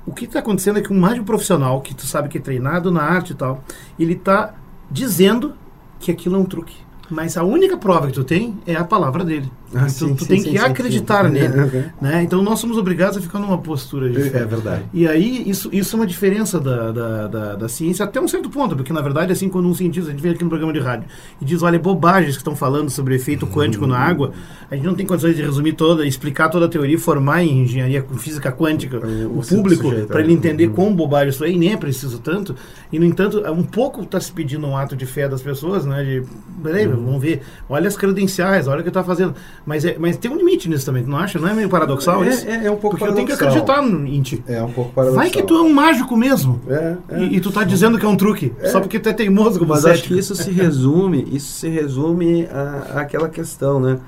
o 0.06 0.14
que 0.14 0.24
está 0.24 0.38
acontecendo 0.38 0.78
é 0.78 0.82
que 0.82 0.90
um 0.90 0.98
mágico 0.98 1.26
profissional, 1.26 1.82
que 1.82 1.94
tu 1.94 2.06
sabe 2.06 2.30
que 2.30 2.38
é 2.38 2.40
treinado 2.40 2.90
na 2.90 3.02
arte 3.02 3.32
e 3.32 3.34
tal, 3.34 3.62
ele 3.98 4.14
está 4.14 4.54
dizendo 4.90 5.52
que 6.00 6.10
aquilo 6.10 6.36
é 6.36 6.38
um 6.38 6.46
truque. 6.46 6.74
Mas 7.10 7.36
a 7.36 7.44
única 7.44 7.76
prova 7.76 8.06
que 8.06 8.14
tu 8.14 8.24
tem 8.24 8.58
é 8.66 8.74
a 8.74 8.82
palavra 8.82 9.22
dele. 9.24 9.52
Ah, 9.74 9.86
então 9.86 10.08
sim, 10.08 10.14
tu 10.14 10.22
sim, 10.22 10.28
tem 10.28 10.40
sim, 10.40 10.50
que 10.50 10.58
acreditar 10.58 11.28
nele. 11.28 11.54
Né? 12.00 12.22
Então 12.22 12.42
nós 12.42 12.58
somos 12.58 12.76
obrigados 12.76 13.16
a 13.16 13.20
ficar 13.20 13.38
numa 13.38 13.56
postura 13.56 14.10
de 14.10 14.30
fé. 14.30 14.40
É 14.40 14.44
verdade. 14.44 14.82
E 14.92 15.08
aí 15.08 15.48
isso, 15.48 15.70
isso 15.72 15.96
é 15.96 16.00
uma 16.00 16.06
diferença 16.06 16.60
da, 16.60 16.92
da, 16.92 17.26
da, 17.28 17.54
da, 17.56 17.68
ciência 17.68 18.04
até 18.04 18.20
um 18.20 18.28
certo 18.28 18.50
ponto, 18.50 18.76
porque 18.76 18.92
na 18.92 19.00
verdade 19.00 19.32
assim 19.32 19.48
quando 19.48 19.68
um 19.68 19.74
cientista, 19.74 20.10
a 20.10 20.12
gente 20.12 20.22
vem 20.22 20.32
aqui 20.32 20.44
no 20.44 20.50
programa 20.50 20.72
de 20.72 20.80
rádio 20.80 21.08
e 21.40 21.44
diz, 21.44 21.62
olha, 21.62 21.78
bobagens 21.78 22.32
que 22.32 22.40
estão 22.40 22.54
falando 22.54 22.90
sobre 22.90 23.14
efeito 23.14 23.46
quântico 23.46 23.86
na 23.86 23.98
água, 23.98 24.32
a 24.70 24.76
gente 24.76 24.84
não 24.84 24.94
tem 24.94 25.06
condições 25.06 25.36
de 25.36 25.42
resumir 25.42 25.72
toda, 25.74 26.06
explicar 26.06 26.48
toda 26.48 26.66
a 26.66 26.68
teoria, 26.68 26.98
formar 26.98 27.42
em 27.42 27.62
engenharia 27.62 28.04
física 28.18 28.52
quântica 28.52 28.98
o, 28.98 29.38
o 29.38 29.46
público 29.46 29.90
para 30.06 30.20
ele 30.20 30.32
entender 30.32 30.66
uhum. 30.68 30.74
quão 30.74 30.94
bobagem 30.94 31.30
isso 31.30 31.44
é, 31.44 31.50
e 31.50 31.56
nem 31.56 31.72
é 31.72 31.76
preciso 31.76 32.18
tanto. 32.18 32.54
E 32.92 32.98
no 32.98 33.04
entanto, 33.04 33.40
um 33.50 33.62
pouco 33.62 34.02
está 34.02 34.20
se 34.20 34.32
pedindo 34.32 34.66
um 34.66 34.76
ato 34.76 34.96
de 34.96 35.06
fé 35.06 35.28
das 35.28 35.42
pessoas, 35.42 35.84
né? 35.86 36.02
De, 36.02 36.22
peraí, 36.62 36.86
uhum. 36.86 37.04
vamos 37.04 37.22
ver, 37.22 37.42
olha 37.68 37.88
as 37.88 37.96
credenciais, 37.96 38.66
olha 38.66 38.80
o 38.80 38.82
que 38.82 38.88
está 38.88 39.02
fazendo. 39.02 39.34
Mas, 39.66 39.84
é, 39.84 39.96
mas 39.98 40.16
tem 40.18 40.30
um 40.30 40.36
limite 40.36 40.68
nisso 40.68 40.84
também, 40.84 41.02
não 41.04 41.16
acha? 41.16 41.38
Não 41.38 41.48
é 41.48 41.54
meio 41.54 41.68
paradoxal 41.70 42.22
é, 42.22 42.28
isso? 42.28 42.46
É, 42.46 42.66
é 42.66 42.70
um 42.70 42.76
pouco 42.76 42.98
Porque 42.98 43.10
eu 43.10 43.14
tenho 43.14 43.26
que 43.26 43.32
acreditar 43.32 43.82
em 43.82 44.22
ti. 44.22 44.44
É 44.46 44.62
um 44.62 44.70
pouco 44.70 44.92
paradoxal. 44.92 45.22
Vai 45.22 45.30
que 45.30 45.42
tu 45.42 45.54
é 45.56 45.62
um 45.62 45.72
mágico 45.72 46.16
mesmo. 46.16 46.60
É, 46.68 46.96
é. 47.08 47.20
E, 47.20 47.36
e, 47.36 47.40
tu 47.40 47.50
tá 47.50 47.64
dizendo 47.64 47.98
que 47.98 48.04
é 48.04 48.08
um 48.08 48.16
truque. 48.16 48.52
É. 48.60 48.68
Só 48.68 48.80
porque 48.80 49.00
tu 49.00 49.08
é 49.08 49.12
teimoso 49.12 49.58
como 49.58 49.72
Mas 49.72 49.82
cético. 49.82 49.98
acho 49.98 50.08
que 50.08 50.18
isso 50.18 50.34
se 50.34 50.50
resume, 50.50 51.26
isso 51.32 51.52
se 51.60 51.68
resume 51.68 52.46
a, 52.46 53.00
àquela 53.00 53.28
questão, 53.28 53.80
né? 53.80 53.98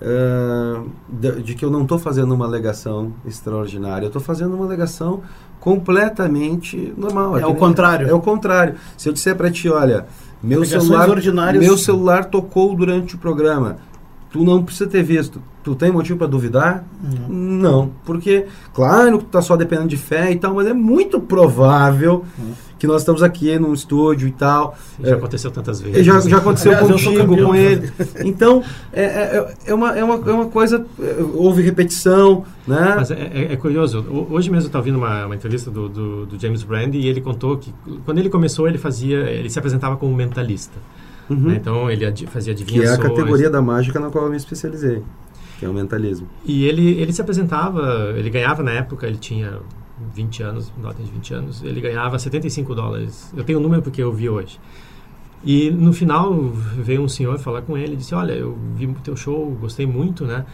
Uh, 0.00 0.88
de, 1.08 1.42
de, 1.42 1.54
que 1.54 1.62
eu 1.62 1.70
não 1.70 1.82
estou 1.82 1.98
fazendo 1.98 2.32
uma 2.32 2.46
alegação 2.46 3.12
extraordinária, 3.26 4.06
eu 4.06 4.08
estou 4.08 4.22
fazendo 4.22 4.54
uma 4.54 4.64
alegação 4.64 5.20
completamente 5.60 6.94
normal. 6.96 7.36
É, 7.36 7.46
o 7.46 7.54
contrário. 7.54 8.08
É 8.08 8.14
o 8.14 8.20
contrário. 8.20 8.76
Se 8.96 9.08
eu 9.08 9.12
disser 9.12 9.36
para 9.36 9.50
ti, 9.50 9.68
olha, 9.68 10.06
meu 10.42 10.64
celular, 10.64 11.08
meu 11.52 11.76
celular 11.76 12.24
tocou 12.24 12.74
durante 12.74 13.14
o 13.14 13.18
programa, 13.18 13.76
tu 14.30 14.44
não 14.44 14.62
precisa 14.62 14.88
ter 14.88 15.02
visto. 15.02 15.42
Tu 15.62 15.74
tem 15.74 15.92
motivo 15.92 16.18
para 16.18 16.26
duvidar? 16.26 16.84
Uhum. 17.04 17.28
Não, 17.28 17.90
porque 18.06 18.46
claro 18.72 19.18
que 19.18 19.24
tu 19.24 19.30
tá 19.30 19.42
só 19.42 19.56
dependendo 19.56 19.88
de 19.88 19.96
fé 19.96 20.32
e 20.32 20.36
tal, 20.36 20.54
mas 20.54 20.66
é 20.66 20.72
muito 20.72 21.20
provável 21.20 22.24
uhum. 22.38 22.52
que 22.78 22.86
nós 22.86 23.02
estamos 23.02 23.22
aqui 23.22 23.58
num 23.58 23.74
estúdio 23.74 24.26
e 24.26 24.30
tal. 24.30 24.78
Já 24.98 25.10
é, 25.10 25.12
aconteceu 25.14 25.50
tantas 25.50 25.82
vezes. 25.82 26.06
Já, 26.06 26.18
já 26.20 26.38
aconteceu 26.38 26.72
Aliás, 26.72 27.04
contigo, 27.04 27.36
com 27.36 27.54
ele. 27.54 27.92
Então, 28.24 28.62
é, 28.90 29.02
é, 29.02 29.54
é, 29.66 29.74
uma, 29.74 29.98
é, 29.98 30.02
uma, 30.02 30.14
é 30.14 30.32
uma 30.32 30.46
coisa. 30.46 30.86
É, 30.98 31.16
houve 31.34 31.60
repetição, 31.60 32.44
né? 32.66 32.94
Mas 32.96 33.10
é, 33.10 33.30
é, 33.34 33.52
é 33.52 33.56
curioso. 33.56 34.02
Hoje 34.30 34.48
mesmo 34.50 34.64
eu 34.64 34.68
estava 34.68 34.82
ouvindo 34.82 34.96
uma, 34.96 35.26
uma 35.26 35.34
entrevista 35.34 35.70
do, 35.70 35.90
do, 35.90 36.26
do 36.26 36.40
James 36.40 36.62
Randi 36.62 36.98
e 36.98 37.06
ele 37.06 37.20
contou 37.20 37.58
que 37.58 37.74
quando 38.06 38.18
ele 38.18 38.30
começou, 38.30 38.66
ele 38.66 38.78
fazia. 38.78 39.18
Ele 39.18 39.50
se 39.50 39.58
apresentava 39.58 39.98
como 39.98 40.14
mentalista. 40.14 40.78
Uhum. 41.30 41.36
Né? 41.36 41.56
Então 41.56 41.90
ele 41.90 42.04
ad 42.04 42.26
fazia 42.26 42.52
adivinhações. 42.52 42.98
Que 42.98 43.02
é 43.02 43.06
a 43.06 43.08
categoria 43.08 43.48
da 43.48 43.62
mágica 43.62 44.00
na 44.00 44.10
qual 44.10 44.24
eu 44.24 44.30
me 44.30 44.36
especializei, 44.36 45.02
que 45.58 45.64
é 45.64 45.68
o 45.68 45.72
mentalismo. 45.72 46.28
E 46.44 46.66
ele, 46.66 47.00
ele 47.00 47.12
se 47.12 47.22
apresentava, 47.22 48.12
ele 48.16 48.28
ganhava 48.28 48.62
na 48.62 48.72
época, 48.72 49.06
ele 49.06 49.16
tinha 49.18 49.60
20 50.14 50.42
anos, 50.42 50.72
nota 50.76 51.02
de 51.02 51.10
20 51.10 51.34
anos, 51.34 51.62
ele 51.62 51.80
ganhava 51.80 52.18
75 52.18 52.74
dólares. 52.74 53.32
Eu 53.36 53.44
tenho 53.44 53.58
o 53.58 53.60
um 53.60 53.64
número 53.64 53.80
porque 53.80 54.02
eu 54.02 54.12
vi 54.12 54.28
hoje. 54.28 54.60
E 55.42 55.70
no 55.70 55.92
final 55.92 56.34
veio 56.76 57.00
um 57.00 57.08
senhor 57.08 57.38
falar 57.38 57.62
com 57.62 57.78
ele 57.78 57.94
e 57.94 57.96
disse: 57.96 58.14
Olha, 58.14 58.32
eu 58.32 58.58
vi 58.74 58.86
o 58.86 58.94
teu 59.02 59.16
show, 59.16 59.50
gostei 59.60 59.86
muito, 59.86 60.26
né? 60.26 60.44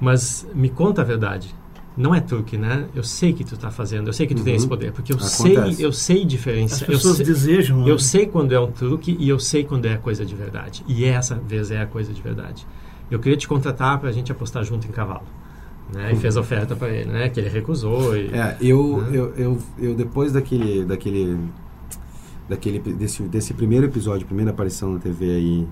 Mas 0.00 0.46
me 0.54 0.68
conta 0.68 1.00
a 1.00 1.04
verdade 1.04 1.54
não 1.96 2.14
é 2.14 2.20
truque, 2.20 2.58
né? 2.58 2.88
Eu 2.94 3.02
sei 3.02 3.32
que 3.32 3.42
tu 3.42 3.54
está 3.54 3.70
fazendo, 3.70 4.08
eu 4.08 4.12
sei 4.12 4.26
que 4.26 4.34
tu 4.34 4.38
uhum. 4.38 4.44
tem 4.44 4.54
esse 4.54 4.68
poder, 4.68 4.92
porque 4.92 5.12
eu 5.12 5.16
Acontece. 5.16 5.76
sei, 5.76 5.86
eu 5.86 5.92
sei 5.92 6.24
diferenciar. 6.24 6.82
As 6.82 6.86
pessoas 6.86 7.18
eu 7.20 7.24
sei, 7.24 7.34
desejam. 7.34 7.84
Né? 7.84 7.90
Eu 7.90 7.98
sei 7.98 8.26
quando 8.26 8.52
é 8.52 8.60
um 8.60 8.70
truque 8.70 9.16
e 9.18 9.28
eu 9.28 9.38
sei 9.38 9.64
quando 9.64 9.86
é 9.86 9.96
coisa 9.96 10.24
de 10.24 10.34
verdade. 10.34 10.84
E 10.86 11.04
essa 11.04 11.34
vez 11.36 11.70
é 11.70 11.80
a 11.80 11.86
coisa 11.86 12.12
de 12.12 12.20
verdade. 12.20 12.66
Eu 13.10 13.18
queria 13.18 13.38
te 13.38 13.48
contratar 13.48 13.98
para 13.98 14.10
a 14.10 14.12
gente 14.12 14.30
apostar 14.30 14.62
junto 14.64 14.86
em 14.86 14.90
cavalo. 14.90 15.26
Né? 15.92 16.12
E 16.12 16.16
fez 16.16 16.36
oferta 16.36 16.74
para 16.74 16.88
ele, 16.88 17.10
né? 17.10 17.28
Que 17.28 17.40
ele 17.40 17.48
recusou. 17.48 18.16
E, 18.16 18.26
é, 18.26 18.56
eu, 18.60 18.98
né? 19.02 19.16
eu, 19.16 19.34
eu, 19.36 19.58
eu, 19.78 19.94
depois 19.94 20.32
daquele, 20.32 20.84
daquele, 20.84 21.38
daquele 22.48 22.78
desse, 22.78 23.22
desse 23.22 23.54
primeiro 23.54 23.86
episódio, 23.86 24.26
primeira 24.26 24.50
aparição 24.50 24.92
na 24.92 24.98
TV 24.98 25.30
aí, 25.30 25.68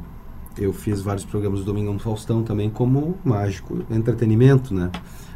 eu 0.59 0.73
fiz 0.73 1.01
vários 1.01 1.25
programas 1.25 1.61
do 1.61 1.67
Domingão 1.67 1.97
do 1.97 2.03
Faustão 2.03 2.43
também 2.43 2.71
como 2.71 3.17
mágico, 3.25 3.85
entretenimento, 3.90 4.75
né? 4.75 4.90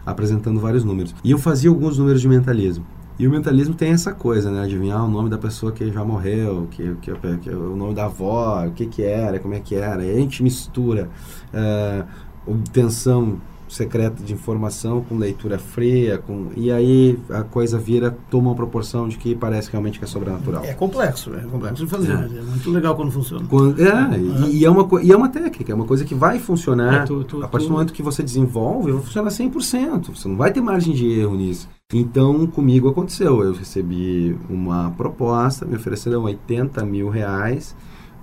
apresentando 0.05 0.59
vários 0.59 0.85
números. 0.85 1.15
E 1.23 1.31
eu 1.31 1.39
fazia 1.39 1.69
alguns 1.69 1.99
números 1.99 2.21
de 2.21 2.29
mentalismo. 2.29 2.87
E 3.19 3.27
o 3.27 3.31
mentalismo 3.31 3.75
tem 3.75 3.91
essa 3.91 4.13
coisa, 4.13 4.51
né? 4.51 4.63
Adivinhar 4.63 5.05
o 5.05 5.11
nome 5.11 5.29
da 5.29 5.37
pessoa 5.37 5.73
que 5.73 5.91
já 5.91 6.05
morreu, 6.05 6.69
que, 6.71 6.95
que, 7.03 7.13
que 7.39 7.51
o 7.51 7.75
nome 7.75 7.93
da 7.93 8.05
avó, 8.05 8.65
o 8.65 8.71
que 8.71 8.87
que 8.87 9.03
era, 9.03 9.41
como 9.41 9.55
é 9.55 9.61
que 9.61 9.75
era. 9.75 10.05
E 10.05 10.11
a 10.11 10.15
gente 10.15 10.41
mistura 10.41 11.11
uh, 11.53 12.07
obtenção 12.47 13.41
secreta 13.69 14.23
de 14.23 14.33
informação 14.33 15.03
com 15.03 15.17
leitura 15.17 15.59
fria, 15.59 16.19
com 16.19 16.49
e 16.57 16.71
aí 16.71 17.19
a 17.31 17.43
coisa 17.43 17.79
vira 17.79 18.17
toma 18.31 18.51
uma 18.51 18.55
proporção 18.55 19.09
de 19.09 19.19
que 19.19 19.35
parece 19.35 19.71
realmente 19.71 19.99
que 19.99 20.05
é 20.05 20.09
sobrenatural. 20.09 20.65
É 20.65 20.75
complexo, 20.75 21.35
é 21.35 21.41
complexo 21.41 21.85
de 21.85 21.91
fazer, 21.91 22.13
é, 22.13 22.39
é 22.39 22.43
muito 22.43 22.71
legal 22.71 22.97
quando 22.97 23.11
funciona. 23.11 23.47
Quando, 23.49 23.81
é, 23.81 24.19
e, 24.19 24.59
e, 24.59 24.65
é 24.65 24.71
uma 24.71 24.89
e 25.03 25.13
é 25.13 25.17
uma 25.17 25.29
técnica, 25.29 25.73
é 25.73 25.75
uma 25.75 25.85
coisa 25.85 26.05
que 26.05 26.15
vai 26.15 26.39
funcionar 26.39 27.03
é, 27.03 27.05
tu, 27.05 27.25
tu, 27.25 27.43
a 27.43 27.49
partir 27.49 27.67
tu... 27.67 27.69
do 27.69 27.73
momento 27.75 27.93
que 27.93 28.03
você 28.03 28.23
desenvolve, 28.23 28.93
vai 28.93 29.03
funcionar 29.03 29.31
100%. 29.31 30.15
Você 30.15 30.29
não 30.29 30.37
vai 30.37 30.53
ter 30.53 30.61
margem 30.61 30.95
de 30.95 31.07
erro 31.21 31.37
nisso. 31.37 31.69
Então, 31.93 32.47
comigo 32.47 32.89
aconteceu. 32.89 33.43
Eu 33.43 33.55
recebi 33.55 34.39
uma 34.49 34.91
proposta, 34.91 35.65
me 35.65 35.77
ofereceram 35.77 36.23
80 36.25 36.85
mil 36.85 37.09
reais 37.09 37.75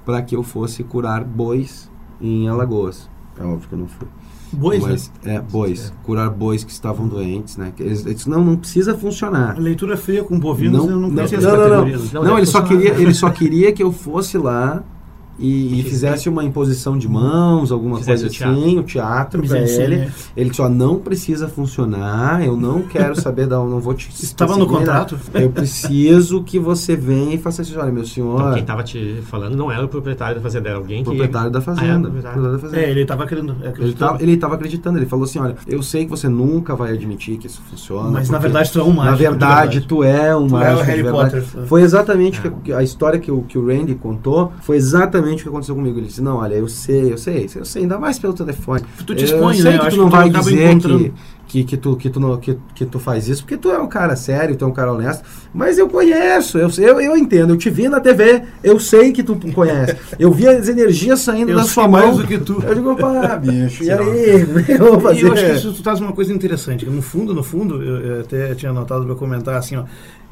para 0.05 0.21
que 0.21 0.35
eu 0.35 0.43
fosse 0.43 0.83
curar 0.83 1.23
bois 1.23 1.89
em 2.21 2.47
Alagoas. 2.47 3.09
É 3.39 3.43
óbvio 3.43 3.67
que 3.67 3.73
eu 3.73 3.79
não 3.79 3.87
fui. 3.87 4.07
Bois, 4.55 4.81
mas, 4.81 5.11
né? 5.23 5.35
É, 5.35 5.41
bois. 5.41 5.91
É. 5.91 6.05
Curar 6.05 6.29
bois 6.29 6.63
que 6.63 6.71
estavam 6.71 7.07
doentes, 7.07 7.57
né? 7.57 7.73
Eles, 7.79 8.05
eles, 8.05 8.25
não, 8.25 8.43
não 8.43 8.55
precisa 8.55 8.97
funcionar. 8.97 9.55
A 9.55 9.59
leitura 9.59 9.97
fria 9.97 10.23
com 10.23 10.39
bovinos, 10.39 10.85
não, 10.85 10.91
eu 10.91 10.99
não 10.99 11.11
conhecia 11.11 11.39
não, 11.39 11.51
não, 11.51 11.67
não, 11.67 11.85
não, 12.13 12.23
não, 12.23 12.37
ele 12.37 12.45
só 12.45 12.61
queria 12.61 12.91
Ele 12.91 13.13
só 13.13 13.29
queria 13.29 13.71
que 13.71 13.83
eu 13.83 13.91
fosse 13.91 14.37
lá 14.37 14.83
e, 15.37 15.79
e 15.79 15.83
fizesse 15.83 16.29
uma 16.29 16.43
imposição 16.43 16.97
de 16.97 17.07
mãos, 17.07 17.71
alguma 17.71 17.99
coisa 17.99 18.27
assim, 18.27 18.79
o 18.79 18.83
teatro 18.83 19.43
para 19.43 19.59
ele. 19.59 19.97
Né? 19.97 20.11
Ele 20.35 20.53
só 20.53 20.69
não 20.69 20.97
precisa 20.97 21.47
funcionar, 21.47 22.45
eu 22.45 22.55
não 22.55 22.81
quero 22.81 23.19
saber, 23.19 23.47
da, 23.47 23.57
não 23.57 23.79
vou 23.79 23.93
te. 23.93 24.09
Estava 24.09 24.57
no 24.57 24.67
contrato? 24.67 25.19
Eu 25.33 25.49
preciso 25.49 26.43
que 26.43 26.57
você 26.57 26.95
venha 26.95 27.35
e 27.35 27.37
faça 27.37 27.61
isso. 27.61 27.77
Olha, 27.79 27.91
meu 27.91 28.05
senhor. 28.05 28.39
Então, 28.39 28.53
quem 28.53 28.61
estava 28.61 28.83
te 28.83 29.21
falando 29.23 29.55
não 29.55 29.71
era 29.71 29.83
o 29.83 29.89
proprietário 29.89 30.35
da 30.35 30.41
fazenda, 30.41 30.69
era 30.69 30.77
alguém 30.77 30.99
que. 30.99 31.05
Proprietário 31.05 31.51
da 31.51 31.61
fazenda. 31.61 31.85
Ah, 31.85 31.95
é, 31.95 32.01
proprietário 32.01 32.51
da 32.51 32.59
fazenda. 32.59 32.81
É, 32.81 32.89
ele 32.89 33.01
estava 33.01 33.23
acreditando. 33.23 33.65
Ele 34.19 34.33
estava 34.33 34.55
acreditando, 34.55 34.97
ele 34.99 35.05
falou 35.05 35.25
assim: 35.25 35.39
olha, 35.39 35.55
eu 35.67 35.81
sei 35.83 36.05
que 36.05 36.11
você 36.11 36.29
nunca 36.29 36.75
vai 36.75 36.93
admitir 36.93 37.37
que 37.37 37.47
isso 37.47 37.61
funciona. 37.69 38.09
Mas 38.09 38.29
na 38.29 38.37
verdade 38.37 38.71
tu 38.71 38.79
é 38.79 38.83
um 38.83 38.91
mágico. 38.91 39.11
Na 39.11 39.15
verdade, 39.15 39.81
tu 39.81 40.03
é 40.03 40.35
um 40.35 40.47
tu 40.47 40.53
mágico. 40.53 40.79
É 40.79 40.83
o 40.83 40.85
Harry 40.85 41.03
Potter. 41.03 41.43
Foi 41.43 41.81
exatamente 41.81 42.41
é. 42.45 42.51
que, 42.63 42.73
a 42.73 42.83
história 42.83 43.19
que 43.19 43.31
o, 43.31 43.41
que 43.41 43.57
o 43.57 43.67
Randy 43.67 43.95
contou, 43.95 44.53
foi 44.61 44.77
exatamente 44.77 45.24
o 45.33 45.37
que 45.37 45.47
aconteceu 45.49 45.75
comigo 45.75 45.97
ele 45.99 46.07
disse, 46.07 46.21
não, 46.21 46.37
olha, 46.37 46.55
eu 46.55 46.67
sei, 46.67 47.11
eu 47.13 47.17
sei, 47.17 47.49
eu 47.55 47.65
sei, 47.65 47.81
ainda 47.83 47.97
mais 47.97 48.19
pelo 48.19 48.33
telefone. 48.33 48.81
Tu 49.05 49.15
te 49.15 49.25
expõe, 49.25 49.55
eu 49.57 49.61
sei 49.63 49.71
né? 49.73 49.79
que 49.79 49.89
tu 49.89 49.97
não 49.97 50.09
vai 50.09 50.29
dizer 50.29 50.77
que, 50.77 51.13
que, 51.47 51.63
que, 51.63 51.77
tu, 51.77 51.95
que, 51.95 52.09
tu, 52.09 52.19
não- 52.19 52.37
que, 52.37 52.57
que 52.73 52.85
tu 52.85 52.99
faz 52.99 53.27
isso, 53.27 53.43
porque 53.43 53.55
tu 53.57 53.69
é 53.71 53.79
um 53.79 53.87
cara 53.87 54.15
sério, 54.15 54.55
tu 54.55 54.65
é 54.65 54.67
um 54.67 54.71
cara 54.73 54.91
honesto, 54.93 55.23
mas 55.53 55.77
eu 55.77 55.87
conheço, 55.87 56.57
eu, 56.57 56.69
eu, 56.79 56.99
eu 57.01 57.17
entendo, 57.17 57.53
eu 57.53 57.57
te 57.57 57.69
vi 57.69 57.87
na 57.87 57.99
TV, 57.99 58.43
eu 58.63 58.79
sei 58.79 59.11
que 59.11 59.23
tu 59.23 59.35
conhece, 59.53 59.95
eu 60.19 60.31
vi 60.31 60.47
as 60.47 60.67
energias 60.67 61.19
saindo 61.21 61.51
Eu 61.51 61.57
da 61.57 61.63
sua 61.63 61.87
mais 61.87 62.07
mão. 62.07 62.17
do 62.17 62.27
que 62.27 62.37
tu. 62.39 62.61
Eu 62.63 62.75
digo, 62.75 62.95
pá, 62.95 63.35
bicho, 63.37 63.83
e 63.83 63.91
aí, 63.91 64.29
é 64.29 64.73
eu 64.73 64.99
vou 64.99 64.99
E 64.99 65.01
fazer? 65.01 65.23
eu 65.27 65.33
acho 65.33 65.45
que 65.45 65.51
isso 65.53 65.73
tu 65.73 65.83
traz 65.83 65.99
uma 66.01 66.11
coisa 66.13 66.33
interessante. 66.33 66.83
que 66.85 66.91
No 66.91 67.01
fundo, 67.01 67.33
no 67.33 67.43
fundo, 67.43 67.81
eu, 67.81 67.97
eu 68.01 68.21
até 68.21 68.53
tinha 68.55 68.71
anotado 68.71 69.05
para 69.05 69.15
comentar 69.15 69.55
assim, 69.55 69.75
ó. 69.77 69.83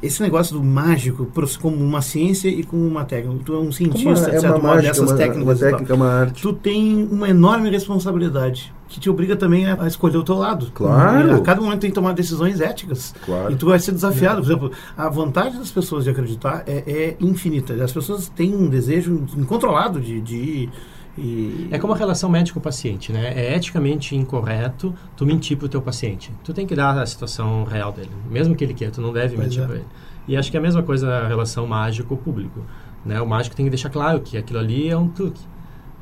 Esse 0.03 0.21
negócio 0.21 0.55
do 0.55 0.63
mágico 0.63 1.27
como 1.61 1.77
uma 1.77 2.01
ciência 2.01 2.49
e 2.49 2.63
como 2.63 2.85
uma 2.85 3.05
técnica. 3.05 3.41
Tu 3.45 3.53
é 3.53 3.57
um 3.57 3.71
cientista, 3.71 4.09
Uma- 4.09 4.19
é 4.19 4.39
certo 4.39 4.45
uma 4.45 4.57
mágica, 4.59 4.87
dessas 4.89 5.09
uma, 5.09 5.17
técnicas. 5.17 5.61
uma 5.61 5.69
técnica, 5.71 5.93
uma 5.95 6.07
arte. 6.07 6.41
Tu 6.41 6.53
tem 6.53 7.07
uma 7.09 7.29
enorme 7.29 7.69
responsabilidade 7.69 8.73
que 8.93 8.99
te 8.99 9.09
obriga 9.09 9.35
também 9.35 9.65
a, 9.65 9.87
escolher 9.87 10.17
o 10.17 10.23
teu 10.23 10.35
lado. 10.35 10.69
Claro. 10.73 11.35
A 11.35 11.41
cada 11.41 11.59
momento 11.61 11.79
tem 11.79 11.89
que 11.89 11.95
tomar 11.95 12.13
decisões 12.13 12.61
éticas. 12.61 13.15
Claro. 13.25 13.51
E 13.51 13.55
tu 13.55 13.65
vai 13.65 13.79
ser 13.79 13.91
desafiado. 13.91 14.41
Por 14.41 14.45
exemplo, 14.47 14.71
a 14.95 15.09
vontade 15.09 15.57
das 15.57 15.71
pessoas 15.71 16.03
de 16.03 16.11
acreditar 16.11 16.63
é, 16.67 16.83
é 16.85 17.17
infinita. 17.19 17.73
As 17.83 17.91
pessoas 17.91 18.29
têm 18.29 18.55
um 18.55 18.67
desejo 18.67 19.25
incontrolado 19.35 19.99
de, 19.99 20.21
de. 20.21 20.69
E... 21.17 21.67
É 21.71 21.78
como 21.78 21.93
a 21.93 21.95
relação 21.95 22.30
médico-paciente, 22.30 23.12
né? 23.12 23.34
É 23.36 23.56
eticamente 23.56 24.15
incorreto 24.15 24.93
tu 25.15 25.26
mentir 25.26 25.58
pro 25.58 25.69
teu 25.69 25.82
paciente. 25.82 26.32
Tu 26.43 26.54
tem 26.54 26.65
que 26.65 26.76
dar 26.76 26.97
a 26.97 27.06
situação 27.06 27.63
real 27.65 27.91
dele. 27.91 28.10
Mesmo 28.30 28.56
que 28.56 28.63
ele 28.63 28.73
queira, 28.73 28.91
tu 28.91 29.02
não 29.02 29.13
deve 29.13 29.36
Pois 29.36 29.47
mentir 29.47 29.62
é. 29.62 29.65
para 29.65 29.76
ele. 29.76 29.86
E 30.28 30.36
acho 30.38 30.49
que 30.49 30.58
é 30.58 30.60
a 30.60 30.63
mesma 30.63 30.82
coisa 30.82 31.08
a 31.10 31.28
relação 31.28 31.67
mágico-público. 31.67 32.62
Né? 33.06 33.21
O 33.21 33.28
mágico 33.28 33.56
tem 33.56 33.65
que 33.65 33.69
deixar 33.69 33.89
claro 33.89 34.21
que 34.21 34.38
aquilo 34.38 34.58
ali 34.60 34.89
é 34.89 34.97
um 34.97 35.08
truque. 35.08 35.41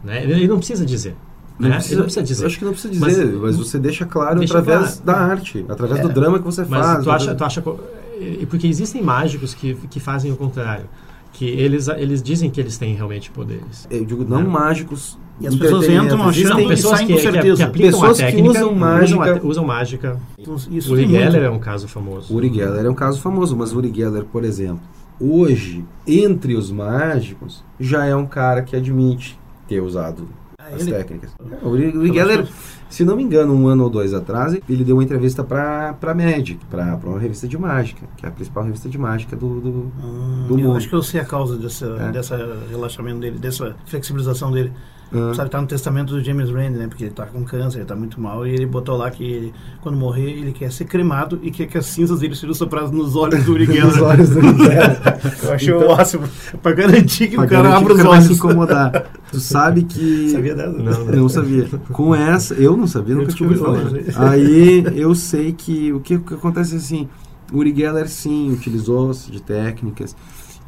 Né? 0.03 0.23
Ele 0.23 0.33
ele 0.33 0.47
não 0.47 0.57
precisa 0.57 0.85
dizer. 0.85 1.15
Não 1.59 1.67
né? 1.69 1.75
precisa, 1.75 1.93
ele 1.93 1.99
não 1.99 2.05
precisa 2.05 2.25
dizer. 2.25 2.43
Eu 2.43 2.47
acho 2.47 2.57
que 2.59 2.65
não 2.65 2.71
precisa 2.71 2.93
dizer, 2.93 3.25
mas, 3.27 3.41
Mas- 3.41 3.57
você 3.57 3.77
deixa 3.79 4.05
claro 4.05 4.39
Deixa 4.39 4.57
através 4.59 4.99
claro. 5.01 5.19
da 5.19 5.33
arte, 5.33 5.65
através 5.67 5.99
É. 5.99 6.03
do 6.03 6.09
drama 6.09 6.39
que 6.39 6.45
você 6.45 6.65
Mas 6.67 6.85
faz. 6.85 7.03
tu 7.03 7.11
acha, 7.11 7.35
tu 7.35 7.43
acha... 7.43 7.63
e- 8.19 8.45
Porque 8.49 8.65
existem 8.67 9.01
mágicos 9.03 9.53
que, 9.53 9.75
que 9.89 9.99
fazem 9.99 10.31
o 10.31 10.37
contrário. 10.37 10.85
Que 11.41 11.49
eles, 11.49 11.87
eles 11.87 12.21
dizem 12.21 12.51
que 12.51 12.61
eles 12.61 12.77
têm 12.77 12.93
realmente 12.93 13.31
poderes. 13.31 13.87
Eu 13.89 14.05
digo, 14.05 14.23
não 14.23 14.43
Não. 14.43 14.49
mágicos. 14.51 15.17
E 15.39 15.47
as 15.47 15.55
pessoas 15.55 15.89
entram 15.89 16.21
achando 16.21 16.29
Existem 16.29 16.65
e 16.65 16.67
pessoas 16.67 16.95
saem 16.97 17.07
que, 17.07 17.13
com 17.13 17.19
que- 17.19 17.55
que 17.55 17.63
aplicam 17.63 17.91
Pessoas 17.91 18.19
a 18.19 18.25
que 18.27 18.31
técnica, 18.31 18.49
usam 18.51 18.63
usam, 18.67 18.75
mágica- 18.75 19.39
a, 19.43 19.47
usam 19.47 19.65
mágica. 19.65 20.19
Então, 20.37 20.55
isso 20.69 20.93
Uri. 20.93 21.07
Geller 21.07 21.41
é 21.43 21.49
um 21.49 21.57
caso 21.57 21.87
famoso. 21.87 22.31
Uri 22.31 22.53
Geller 22.53 22.85
é 22.85 22.89
um 22.91 22.93
caso 22.93 23.19
famoso, 23.19 23.57
mas 23.57 23.73
Uri 23.73 23.91
Geller, 23.91 24.23
por 24.25 24.43
exemplo, 24.43 24.81
hoje, 25.19 25.83
entre 26.05 26.53
os 26.55 26.71
mágicos, 26.71 27.63
já 27.79 28.05
é 28.05 28.15
um 28.15 28.27
cara 28.27 28.61
que 28.61 28.75
admite 28.75 29.39
ter 29.67 29.81
usado 29.81 30.27
as 30.75 30.81
ele- 30.81 30.91
técnicas. 30.93 31.31
O 31.61 31.69
Uri, 31.69 32.13
Geller, 32.13 32.47
se 32.89 33.03
não 33.03 33.15
me 33.15 33.23
engano, 33.23 33.53
um 33.53 33.67
ano 33.67 33.83
ou 33.83 33.89
dois 33.89 34.13
atrás, 34.13 34.57
ele 34.69 34.83
deu 34.83 34.95
uma 34.95 35.03
entrevista 35.03 35.43
para 35.43 35.93
para 35.93 36.13
Magic, 36.13 36.59
para 36.69 36.99
uma 37.03 37.19
revista 37.19 37.47
de 37.47 37.57
mágica, 37.57 38.05
que 38.17 38.25
é 38.25 38.29
a 38.29 38.31
principal 38.31 38.63
revista 38.63 38.89
de 38.89 38.97
mágica 38.97 39.35
do, 39.35 39.59
do, 39.61 39.91
Ah, 39.99 40.45
do 40.47 40.59
eu 40.59 40.67
mundo. 40.67 40.77
acho 40.77 40.89
que 40.89 40.95
eu 40.95 41.01
sei 41.03 41.21
a 41.21 41.25
causa 41.25 41.57
dessa, 41.57 41.85
É. 41.99 42.11
dessa 42.11 42.37
relaxamento 42.69 43.19
dele, 43.19 43.37
dessa 43.39 43.75
flexibilização 43.85 44.51
dele. 44.51 44.71
Ah. 45.13 45.33
Sabe, 45.35 45.49
tá 45.49 45.59
no 45.59 45.67
testamento 45.67 46.13
do 46.13 46.23
James 46.23 46.49
Randi, 46.49 46.77
né? 46.77 46.87
Porque 46.87 47.03
ele 47.03 47.11
tá 47.13 47.25
com 47.25 47.43
câncer, 47.43 47.79
ele 47.79 47.85
tá 47.85 47.95
muito 47.95 48.19
mal. 48.21 48.47
E 48.47 48.51
ele 48.51 48.65
botou 48.65 48.95
lá 48.95 49.11
que 49.11 49.23
ele, 49.23 49.53
quando 49.81 49.97
morrer, 49.97 50.29
ele 50.31 50.53
quer 50.53 50.71
ser 50.71 50.85
cremado 50.85 51.37
e 51.43 51.51
quer 51.51 51.67
que 51.67 51.77
as 51.77 51.85
cinzas 51.85 52.19
dele 52.21 52.33
sejam 52.35 52.53
sopradas 52.53 52.91
nos 52.91 53.15
olhos 53.15 53.43
do 53.43 53.51
Uri 53.51 53.67
Nos 53.67 53.99
olhos 54.01 54.29
do 54.29 54.37
Uri 54.39 54.57
Geller. 54.57 55.01
Eu 55.43 55.53
achei 55.53 55.73
Então- 55.75 55.87
o 55.87 55.97
máximo. 55.97 56.23
Pra 56.63 56.71
garantir 56.71 57.27
que 57.27 57.35
Pra 57.35 57.45
o 57.45 57.49
cara 57.49 57.75
abra 57.77 57.93
os 57.93 57.99
o 57.99 58.03
cara 58.03 58.09
vai 58.09 58.21
se 58.21 58.27
olhos. 58.27 58.37
incomodar. 58.37 59.11
Tu 59.31 59.39
sabe 59.39 59.83
que. 59.83 60.29
Sabia 60.31 60.55
dessa? 60.55 60.71
Não, 60.77 61.05
Não 61.05 61.29
sabia. 61.29 61.67
Com 61.91 62.15
essa, 62.15 62.53
eu 62.53 62.77
não 62.77 62.87
sabia, 62.87 63.13
Eu 63.15 63.19
nunca 63.19 63.33
tinha 63.33 63.49
ouvido 63.49 63.65
falar. 63.65 63.77
descobri 63.83 64.01
hoje. 64.07 64.15
Aí 64.17 64.85
eu 64.97 65.13
sei 65.13 65.51
que 65.51 65.91
o 65.91 65.99
que, 65.99 66.17
que 66.19 66.33
acontece 66.35 66.75
é 66.75 66.77
assim, 66.77 67.09
o 67.51 67.57
Uri 67.57 67.73
Geller 67.75 68.07
sim 68.09 68.51
utilizou-se 68.53 69.29
de 69.29 69.41
técnicas 69.41 70.15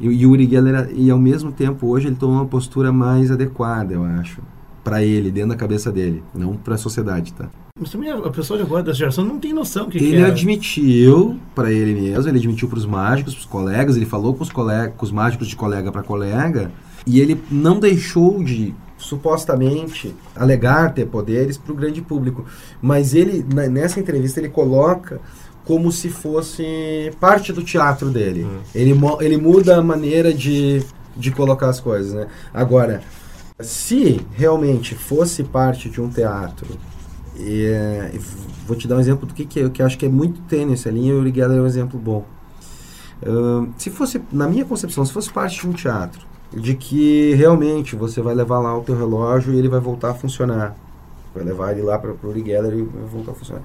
e, 0.00 0.26
o 0.26 0.30
Uri 0.30 0.48
Geller 0.48 0.90
e 0.94 1.10
ao 1.10 1.18
mesmo 1.18 1.52
tempo 1.52 1.86
hoje 1.86 2.08
ele 2.08 2.16
tomou 2.16 2.36
uma 2.36 2.46
postura 2.46 2.92
mais 2.92 3.30
adequada, 3.30 3.94
eu 3.94 4.04
acho, 4.04 4.40
para 4.82 5.02
ele 5.02 5.30
dentro 5.30 5.50
da 5.50 5.56
cabeça 5.56 5.90
dele, 5.90 6.22
não 6.34 6.56
para 6.56 6.74
a 6.74 6.78
sociedade, 6.78 7.32
tá? 7.32 7.48
Mas 7.80 7.90
também 7.90 8.10
a 8.10 8.30
pessoa 8.30 8.56
de 8.56 8.64
agora, 8.64 8.84
dessa 8.84 8.98
geração, 8.98 9.24
não 9.24 9.38
tem 9.38 9.52
noção 9.52 9.86
do 9.86 9.90
que, 9.90 9.98
que 9.98 10.04
Ele 10.04 10.22
é. 10.22 10.26
admitiu 10.26 11.36
para 11.56 11.72
ele 11.72 12.00
mesmo, 12.00 12.30
ele 12.30 12.38
admitiu 12.38 12.68
para 12.68 12.78
os 12.78 12.86
mágicos, 12.86 13.34
para 13.34 13.40
os 13.40 13.46
colegas, 13.46 13.96
ele 13.96 14.06
falou 14.06 14.32
com 14.32 14.44
os, 14.44 14.50
colega, 14.50 14.92
com 14.96 15.04
os 15.04 15.10
mágicos 15.10 15.48
de 15.48 15.56
colega 15.56 15.90
para 15.90 16.02
colega, 16.02 16.70
e 17.04 17.18
ele 17.18 17.40
não 17.50 17.80
deixou 17.80 18.44
de 18.44 18.72
supostamente 18.96 20.14
alegar 20.36 20.94
ter 20.94 21.06
poderes 21.06 21.58
para 21.58 21.72
o 21.72 21.74
grande 21.74 22.00
público, 22.00 22.44
mas 22.80 23.12
ele 23.12 23.44
nessa 23.70 23.98
entrevista 23.98 24.40
ele 24.40 24.48
coloca 24.48 25.20
como 25.64 25.90
se 25.90 26.10
fosse 26.10 27.12
parte 27.18 27.52
do 27.52 27.62
teatro 27.62 28.10
dele. 28.10 28.46
Ele, 28.74 28.94
ele 29.20 29.36
muda 29.36 29.78
a 29.78 29.82
maneira 29.82 30.32
de, 30.32 30.82
de 31.16 31.30
colocar 31.30 31.68
as 31.68 31.80
coisas, 31.80 32.12
né? 32.12 32.26
Agora, 32.52 33.02
se 33.60 34.20
realmente 34.32 34.94
fosse 34.94 35.42
parte 35.42 35.88
de 35.88 36.00
um 36.00 36.08
teatro 36.08 36.66
e, 37.36 37.66
e 38.12 38.18
vou 38.66 38.76
te 38.76 38.86
dar 38.86 38.96
um 38.96 39.00
exemplo 39.00 39.26
do 39.26 39.34
que, 39.34 39.44
que, 39.44 39.60
é, 39.60 39.68
que 39.68 39.80
eu 39.80 39.86
acho 39.86 39.98
que 39.98 40.06
é 40.06 40.08
muito 40.08 40.40
tênue 40.42 40.74
essa 40.74 40.90
linha 40.90 41.12
e 41.12 41.14
o 41.14 41.20
Uri 41.20 41.32
Geller 41.34 41.58
é 41.58 41.62
um 41.62 41.66
exemplo 41.66 41.98
bom. 41.98 42.24
Ahn, 43.24 43.68
se 43.78 43.90
fosse, 43.90 44.20
na 44.30 44.46
minha 44.46 44.64
concepção, 44.64 45.04
se 45.04 45.12
fosse 45.12 45.32
parte 45.32 45.60
de 45.60 45.68
um 45.68 45.72
teatro, 45.72 46.26
de 46.52 46.74
que 46.74 47.34
realmente 47.34 47.96
você 47.96 48.20
vai 48.20 48.34
levar 48.34 48.60
lá 48.60 48.76
o 48.76 48.82
teu 48.82 48.96
relógio 48.96 49.54
e 49.54 49.58
ele 49.58 49.68
vai 49.68 49.80
voltar 49.80 50.10
a 50.10 50.14
funcionar. 50.14 50.76
Vai 51.34 51.42
levar 51.42 51.72
ele 51.72 51.82
lá 51.82 51.98
para 51.98 52.10
o 52.10 52.34
Geller 52.34 52.74
e 52.74 52.82
vai 52.82 53.04
voltar 53.10 53.32
a 53.32 53.34
funcionar. 53.34 53.62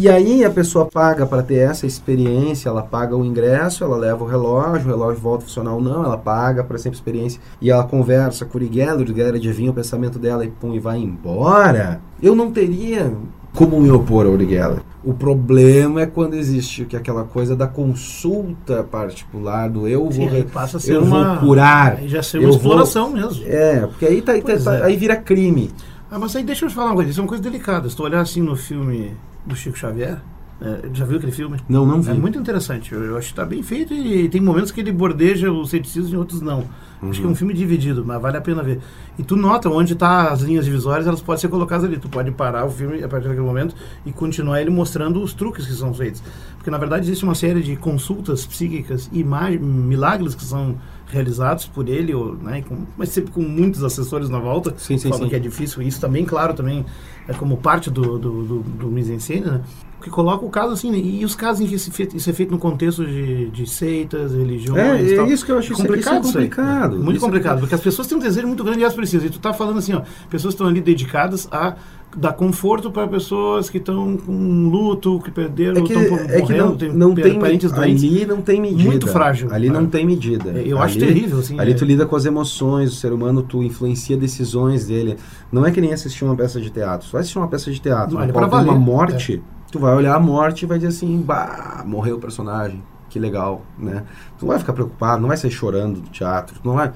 E 0.00 0.08
aí 0.08 0.44
a 0.44 0.50
pessoa 0.50 0.84
paga 0.86 1.26
para 1.26 1.42
ter 1.42 1.56
essa 1.56 1.84
experiência, 1.84 2.68
ela 2.68 2.82
paga 2.82 3.16
o 3.16 3.24
ingresso, 3.24 3.82
ela 3.82 3.96
leva 3.96 4.22
o 4.22 4.26
relógio, 4.28 4.86
o 4.86 4.90
relógio 4.90 5.20
volta 5.20 5.42
a 5.42 5.46
funcionar 5.48 5.74
ou 5.74 5.80
não, 5.82 6.04
ela 6.04 6.16
paga 6.16 6.62
para 6.62 6.76
essa 6.76 6.88
experiência 6.88 7.40
e 7.60 7.68
ela 7.68 7.82
conversa 7.82 8.44
com 8.44 8.56
o 8.56 8.60
Uri 8.62 8.70
Geller, 8.72 8.98
o 8.98 9.00
Uri 9.00 9.12
Geller 9.14 9.34
adivinha 9.34 9.72
o 9.72 9.74
pensamento 9.74 10.16
dela 10.16 10.44
e 10.44 10.48
pum, 10.50 10.72
e 10.72 10.78
vai 10.78 10.98
embora. 10.98 12.00
Eu 12.22 12.36
não 12.36 12.52
teria 12.52 13.12
como 13.56 13.80
me 13.80 13.90
opor 13.90 14.24
ao 14.24 14.32
Uri 14.34 14.48
Geller. 14.48 14.82
O 15.02 15.12
problema 15.14 16.02
é 16.02 16.06
quando 16.06 16.34
existe 16.34 16.84
que 16.84 16.96
aquela 16.96 17.24
coisa 17.24 17.56
da 17.56 17.66
consulta 17.66 18.84
particular, 18.84 19.68
do 19.68 19.88
eu 19.88 20.08
Sim, 20.12 20.20
vou, 20.20 20.28
re- 20.28 20.44
passa 20.44 20.76
a 20.76 20.80
ser 20.80 20.94
eu 20.94 21.02
uma, 21.02 21.34
vou 21.34 21.48
curar. 21.48 21.96
Aí 21.96 22.08
já 22.08 22.22
ser 22.22 22.38
uma 22.38 22.46
vou- 22.48 22.56
exploração 22.56 23.10
mesmo. 23.10 23.44
É, 23.48 23.80
porque 23.86 24.06
aí, 24.06 24.22
tá, 24.22 24.34
Pois 24.40 24.62
tá- 24.62 24.76
é. 24.76 24.84
aí 24.84 24.96
vira 24.96 25.16
crime. 25.16 25.72
Ah, 26.08 26.20
mas 26.20 26.36
aí 26.36 26.44
deixa 26.44 26.64
eu 26.64 26.68
te 26.68 26.74
falar 26.74 26.88
uma 26.90 26.94
coisa, 26.94 27.10
isso 27.10 27.18
é 27.18 27.22
uma 27.22 27.28
coisa 27.28 27.42
delicada. 27.42 27.88
Se 27.90 27.96
tu 27.96 28.04
olhar 28.04 28.20
assim 28.20 28.40
no 28.40 28.54
filme 28.54 29.12
do 29.48 29.56
Chico 29.56 29.76
Xavier, 29.76 30.18
é, 30.60 30.90
já 30.92 31.04
viu 31.04 31.18
aquele 31.18 31.32
filme? 31.32 31.58
Não, 31.68 31.86
não 31.86 32.02
vi. 32.02 32.10
É 32.10 32.14
muito 32.14 32.38
interessante. 32.38 32.92
Eu, 32.92 33.04
eu 33.04 33.16
acho 33.16 33.28
que 33.28 33.32
está 33.32 33.44
bem 33.44 33.62
feito 33.62 33.94
e 33.94 34.28
tem 34.28 34.40
momentos 34.40 34.72
que 34.72 34.80
ele 34.80 34.90
bordeja 34.90 35.52
o 35.52 35.64
ceticismo 35.64 36.14
e 36.14 36.16
outros 36.16 36.40
não. 36.40 36.64
Acho 37.00 37.20
que 37.20 37.26
é 37.26 37.30
um 37.30 37.34
filme 37.34 37.54
dividido, 37.54 38.04
mas 38.04 38.20
vale 38.20 38.38
a 38.38 38.40
pena 38.40 38.60
ver. 38.60 38.80
E 39.16 39.22
tu 39.22 39.36
nota 39.36 39.68
onde 39.68 39.94
tá 39.94 40.32
as 40.32 40.40
linhas 40.40 40.64
divisórias, 40.64 41.06
elas 41.06 41.22
podem 41.22 41.40
ser 41.40 41.48
colocadas 41.48 41.84
ali. 41.84 41.96
Tu 41.96 42.08
pode 42.08 42.32
parar 42.32 42.64
o 42.64 42.70
filme 42.70 43.04
a 43.04 43.08
partir 43.08 43.28
daquele 43.28 43.46
momento 43.46 43.72
e 44.04 44.10
continuar 44.10 44.60
ele 44.60 44.70
mostrando 44.70 45.22
os 45.22 45.32
truques 45.32 45.64
que 45.64 45.72
são 45.74 45.94
feitos. 45.94 46.20
Porque 46.56 46.70
na 46.70 46.78
verdade 46.78 47.04
existe 47.04 47.22
uma 47.22 47.36
série 47.36 47.62
de 47.62 47.76
consultas 47.76 48.44
psíquicas 48.44 49.08
e 49.12 49.22
milagres 49.22 50.34
que 50.34 50.42
são 50.42 50.76
realizados 51.10 51.66
por 51.66 51.88
ele, 51.88 52.14
ou, 52.14 52.34
né, 52.36 52.62
com- 52.62 52.86
mas 52.96 53.08
sempre 53.08 53.32
com 53.32 53.40
muitos 53.42 53.82
assessores 53.82 54.28
na 54.28 54.38
volta, 54.38 54.74
Sim, 54.76 54.98
sim, 54.98 55.12
sim. 55.12 55.28
que 55.28 55.34
é 55.34 55.38
difícil. 55.38 55.82
Isso 55.82 56.00
também, 56.00 56.24
claro, 56.24 56.52
também 56.54 56.84
é 57.26 57.32
como 57.32 57.56
parte 57.56 57.90
do, 57.90 58.18
do, 58.18 58.42
do, 58.44 58.58
do 58.60 58.86
mise-en-scène, 58.88 59.40
né? 59.46 59.60
Que 60.00 60.10
coloca 60.10 60.44
o 60.44 60.48
caso 60.48 60.72
assim, 60.74 60.92
e 60.94 61.24
os 61.24 61.34
casos 61.34 61.60
em 61.60 61.66
que 61.66 61.74
isso 61.74 62.30
é 62.30 62.32
feito 62.32 62.50
no 62.52 62.58
contexto 62.58 63.04
de, 63.04 63.50
de 63.50 63.66
seitas, 63.68 64.32
religiões. 64.32 65.10
É, 65.10 65.16
é 65.16 65.26
isso 65.26 65.44
que 65.44 65.50
eu 65.50 65.58
acho, 65.58 65.72
isso 65.72 65.82
é- 65.82 65.84
isso 65.84 65.86
é 65.86 65.88
complicado. 65.88 66.22
isso 66.24 66.32
complicado. 66.32 66.96
Muito 66.98 67.16
Isso 67.16 67.24
é 67.24 67.28
complicado, 67.28 67.58
porque 67.60 67.74
as 67.74 67.80
pessoas 67.80 68.06
têm 68.06 68.16
um 68.16 68.20
desejo 68.20 68.46
muito 68.46 68.62
grande 68.62 68.78
e 68.78 68.82
elas 68.84 68.94
precisam. 68.94 69.26
E 69.26 69.30
tu 69.30 69.40
tá 69.40 69.52
falando 69.52 69.78
assim, 69.78 69.94
ó, 69.94 70.02
pessoas 70.30 70.54
estão 70.54 70.68
ali 70.68 70.80
dedicadas 70.80 71.48
a 71.50 71.74
dar 72.16 72.32
conforto 72.32 72.90
para 72.90 73.06
pessoas 73.06 73.68
que 73.68 73.78
estão 73.78 74.16
com 74.16 74.68
luto, 74.70 75.20
que 75.20 75.30
perderam, 75.30 75.78
É 75.82 75.82
que, 75.82 75.92
estão 75.92 76.16
é 76.18 76.26
que 76.32 76.40
morrendo, 76.40 76.64
não, 76.64 76.76
tem 76.76 76.92
não 76.92 77.14
pe- 77.14 77.22
tem 77.22 77.38
parentes 77.38 77.70
doentes. 77.70 78.02
ali 78.04 78.26
não 78.26 78.40
tem 78.40 78.60
medida. 78.60 78.88
Muito 78.90 79.06
frágil. 79.08 79.52
Ali 79.52 79.68
não 79.68 79.82
É. 79.82 79.86
tem 79.86 80.06
medida. 80.06 80.50
Eu 80.50 80.78
acho 80.78 80.96
Ali- 80.96 81.06
terrível, 81.06 81.38
assim. 81.38 81.60
Ali 81.60 81.72
é. 81.72 81.74
tu 81.74 81.84
lida 81.84 82.06
com 82.06 82.16
as 82.16 82.24
emoções, 82.24 82.92
o 82.92 82.96
ser 82.96 83.12
humano, 83.12 83.42
tu 83.42 83.62
influencia 83.62 84.16
decisões 84.16 84.86
dele. 84.86 85.16
Não 85.52 85.66
é 85.66 85.70
que 85.70 85.80
nem 85.80 85.92
assistir 85.92 86.24
uma 86.24 86.34
peça 86.34 86.60
de 86.60 86.70
teatro. 86.70 87.06
Vai 87.12 87.20
assistir 87.20 87.38
uma 87.38 87.48
peça 87.48 87.70
de 87.70 87.78
teatro, 87.80 88.14
Não, 88.14 88.22
é 88.22 88.26
tem 88.26 88.34
uma 88.36 88.46
valer. 88.48 88.72
morte, 88.78 89.42
tu 89.70 89.78
vai 89.78 89.94
olhar 89.94 90.14
a 90.16 90.20
morte 90.20 90.62
e 90.62 90.66
vai 90.66 90.78
dizer 90.78 90.88
assim, 90.88 91.20
bah, 91.20 91.82
morreu 91.86 92.16
o 92.16 92.18
personagem, 92.20 92.82
que 93.10 93.18
legal, 93.18 93.62
né? 93.78 94.02
Tu 94.38 94.42
não 94.46 94.48
vai 94.48 94.58
ficar 94.58 94.72
preocupado, 94.72 95.20
não 95.20 95.28
vai 95.28 95.36
sair 95.36 95.50
chorando 95.50 96.00
do 96.00 96.08
teatro, 96.08 96.58
tu 96.60 96.66
não 96.66 96.74
vai, 96.74 96.90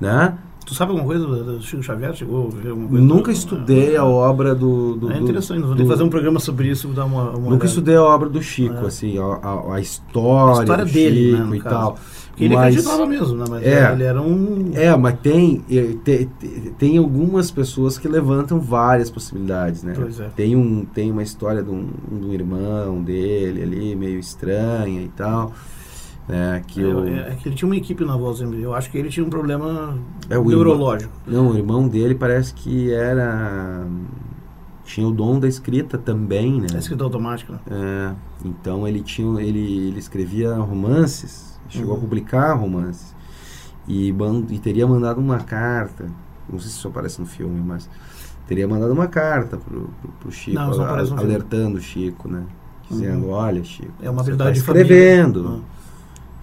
né? 0.00 0.34
Tu 0.70 0.74
sabe 0.76 0.92
alguma 0.92 1.04
coisa 1.08 1.26
do, 1.26 1.56
do 1.56 1.62
Chico 1.62 1.82
Xavier? 1.82 2.14
Chegou? 2.14 2.48
Nunca 2.90 3.32
estudei 3.32 3.96
a 3.96 4.04
obra 4.04 4.54
do. 4.54 4.94
do 4.94 5.10
É 5.10 5.18
interessante, 5.18 5.62
vamos 5.62 5.76
ter 5.76 5.82
que 5.82 5.88
fazer 5.88 6.04
um 6.04 6.08
programa 6.08 6.38
sobre 6.38 6.68
isso, 6.68 6.86
dar 6.90 7.06
uma, 7.06 7.22
uma 7.24 7.32
Nunca 7.32 7.48
olhada. 7.48 7.66
estudei 7.66 7.96
a 7.96 8.04
obra 8.04 8.28
do 8.28 8.40
Chico, 8.40 8.84
É. 8.84 8.86
assim, 8.86 9.18
a, 9.18 9.22
a- 9.24 9.74
a 9.74 9.80
história, 9.80 10.60
A 10.60 10.62
história 10.62 10.84
dele, 10.84 11.32
né, 11.32 11.38
Chico 11.38 11.48
no 11.48 11.54
e 11.56 11.60
caso. 11.60 11.74
tal. 11.74 11.98
Porque 12.28 12.44
ele 12.44 12.54
Mas- 12.54 12.66
acreditava 12.76 13.04
mesmo, 13.06 13.36
né? 13.36 13.44
Mas 13.50 13.66
É. 13.66 13.92
ele 13.92 14.02
era 14.04 14.22
um... 14.22 14.70
É, 14.74 14.96
mas 14.96 15.18
tem, 15.20 15.60
eh, 15.68 15.96
te- 16.04 16.28
te- 16.38 16.72
tem 16.78 16.96
algumas 16.98 17.50
pessoas 17.50 17.98
que 17.98 18.06
levantam 18.06 18.60
várias 18.60 19.10
possibilidades, 19.10 19.82
né? 19.82 19.94
Pois 19.96 20.20
é. 20.20 20.28
Tem, 20.36 20.54
um, 20.54 20.84
tem 20.84 21.10
uma 21.10 21.24
história 21.24 21.64
de 21.64 21.70
um, 21.70 21.88
de 22.12 22.26
um 22.26 22.32
irmão 22.32 23.02
dele 23.02 23.60
ali, 23.64 23.96
meio 23.96 24.20
estranha 24.20 25.02
e 25.02 25.08
tal. 25.08 25.52
Né, 26.30 26.62
que 26.66 26.80
É, 26.80 26.86
o, 26.86 27.08
é 27.08 27.34
que 27.34 27.48
ele 27.48 27.56
tinha 27.56 27.66
uma 27.68 27.76
equipe 27.76 28.04
na 28.04 28.16
voz. 28.16 28.40
Eu 28.40 28.72
acho 28.72 28.90
que 28.90 28.96
ele 28.96 29.08
tinha 29.08 29.26
um 29.26 29.30
problema 29.30 29.98
É, 30.28 30.38
neurológico. 30.38 31.12
Não, 31.26 31.50
o 31.50 31.56
irmão 31.56 31.88
dele 31.88 32.14
parece 32.14 32.54
que 32.54 32.92
era. 32.92 33.84
Tinha 34.84 35.06
o 35.06 35.10
dom 35.12 35.38
da 35.38 35.46
escrita 35.48 35.98
também, 35.98 36.60
né? 36.60 36.66
É 36.74 36.78
escrita 36.78 37.04
automática, 37.04 37.52
né? 37.54 37.58
É, 37.70 38.12
então 38.44 38.86
ele 38.86 39.02
tinha 39.02 39.40
ele, 39.40 39.88
ele 39.88 39.98
escrevia 39.98 40.54
romances, 40.54 41.58
chegou 41.68 41.92
Uhum. 41.92 41.98
a 41.98 42.00
publicar 42.00 42.54
romances 42.54 43.14
e, 43.88 44.14
e 44.50 44.58
teria 44.58 44.86
mandado 44.86 45.20
uma 45.20 45.38
carta, 45.38 46.06
não 46.50 46.58
sei 46.58 46.70
se 46.70 46.76
isso 46.78 46.88
aparece 46.88 47.20
no 47.20 47.26
filme, 47.26 47.60
mas 47.64 47.88
teria 48.48 48.66
mandado 48.66 48.92
uma 48.92 49.06
carta 49.06 49.56
pro, 49.56 49.90
pro, 50.00 50.10
pro 50.20 50.32
Chico, 50.32 50.56
Não, 50.56 50.70
a- 50.70 51.04
filme. 51.04 51.20
alertando 51.22 51.78
o 51.78 51.80
Chico, 51.80 52.28
né? 52.28 52.42
Dizendo, 52.88 53.26
Uhum. 53.26 53.30
olha 53.32 53.62
Chico, 53.62 53.92
É 54.02 54.10
uma 54.10 54.22
habilidade 54.22 54.50
tá 54.50 54.54
de 54.54 54.60
família. 54.62 55.28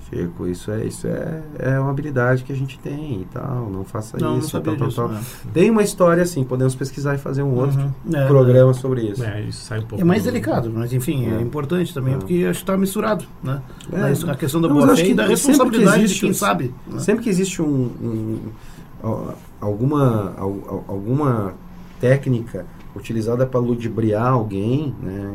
Chico, 0.10 0.48
isso 0.48 0.72
é 0.72 0.86
isso 0.86 1.06
é, 1.06 1.42
é 1.60 1.80
uma 1.80 1.90
habilidade 1.90 2.44
que 2.44 2.54
a 2.54 2.56
gente 2.56 2.80
tem 2.80 3.22
e 3.22 3.26
tal, 3.26 3.70
não 3.70 3.84
faça 3.84 4.18
Não, 4.18 4.32
não 4.34 4.40
isso, 4.40 4.52
sabia 4.52 4.72
tal, 4.78 4.78
tal, 4.78 4.88
disso. 4.88 5.02
tal. 5.02 5.10
né? 5.10 5.52
Tem 5.54 5.70
uma 5.70 5.84
história 5.84 6.24
assim, 6.24 6.44
podemos 6.46 6.76
pesquisar 6.76 7.16
e 7.16 7.18
fazer 7.18 7.44
um 7.44 7.54
outro 7.56 7.78
Uhum. 7.80 8.16
É, 8.16 8.26
programa 8.28 8.74
sobre 8.74 9.02
isso. 9.02 9.24
É, 9.24 9.42
isso 9.42 9.66
sai 9.66 9.80
um 9.80 9.84
pouco. 9.84 10.02
É 10.02 10.06
mais 10.06 10.24
do- 10.24 10.26
delicado, 10.28 10.72
mas 10.74 10.94
enfim, 10.94 11.26
é, 11.28 11.36
É. 11.36 11.42
importante 11.42 11.94
também, 11.94 12.14
É. 12.14 12.18
porque 12.18 12.36
acho 12.50 12.60
que 12.60 12.64
está 12.64 12.78
misturado, 12.78 13.26
né? 13.44 13.62
É. 13.92 14.32
A 14.32 14.36
questão 14.36 14.62
da 14.62 14.70
Não, 14.70 14.76
boa 14.78 14.96
fé 14.96 15.06
e 15.08 15.14
da 15.14 15.24
sempre 15.24 15.24
que 15.24 15.30
responsabilidade 15.30 16.04
existe 16.04 16.16
de 16.16 16.22
quem 16.22 16.34
sabe. 16.34 16.74
né? 16.88 17.00
Sempre 17.00 17.24
que 17.26 17.30
existe 17.30 17.62
um, 17.62 17.66
um- 18.02 18.40
al- 19.04 19.36
alguma, 19.60 20.34
al- 20.38 20.86
alguma 20.88 21.54
técnica 22.00 22.66
utilizada 22.96 23.46
para 23.46 23.60
ludibriar 23.60 24.28
alguém 24.32 24.96
né, 25.04 25.34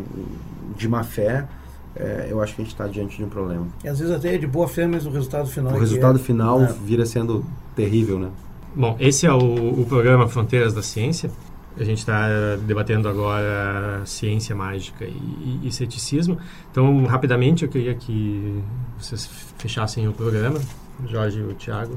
de 0.77 0.89
má 0.89 1.03
fé, 1.05 1.47
é, 1.97 2.29
eu 2.31 2.43
acho 2.43 2.55
que 2.55 2.63
a 2.63 2.65
gente 2.65 2.73
está 2.73 2.87
diante 2.87 3.17
de 3.17 3.25
um 3.25 3.29
problema. 3.29 3.67
E 3.85 3.89
às 3.89 3.99
vezes 3.99 4.15
até 4.15 4.35
é 4.35 4.39
de 4.39 4.47
boa 4.47 4.67
fé, 4.69 4.87
mas 4.87 5.07
o 5.07 5.11
resultado 5.11 5.47
final 5.49 5.73
O 5.73 5.77
é 5.77 5.81
resultado 5.81 6.19
é- 6.19 6.23
final 6.23 6.63
é. 6.63 6.73
vira 6.85 7.05
sendo 7.07 7.45
terrível, 7.77 8.19
né? 8.19 8.29
Bom, 8.75 8.97
esse 8.99 9.27
é 9.27 9.33
o, 9.33 9.81
o 9.81 9.85
programa 9.87 10.27
Fronteiras 10.29 10.73
da 10.73 10.83
Ciência. 10.83 11.31
A 11.79 11.85
gente 11.85 11.99
está 11.99 12.29
debatendo 12.67 13.09
agora 13.09 14.03
ciência 14.05 14.55
mágica 14.55 15.05
e, 15.07 15.61
e 15.63 15.73
ceticismo. 15.73 16.39
Então, 16.71 17.05
rapidamente, 17.05 17.65
eu 17.65 17.69
queria 17.71 17.95
que 17.95 18.63
vocês 18.99 19.29
fechassem 19.59 20.07
o 20.07 20.13
programa. 20.13 20.61
Jorge 21.07 21.39
e 21.39 21.43
o 21.43 21.55
Thiago. 21.55 21.97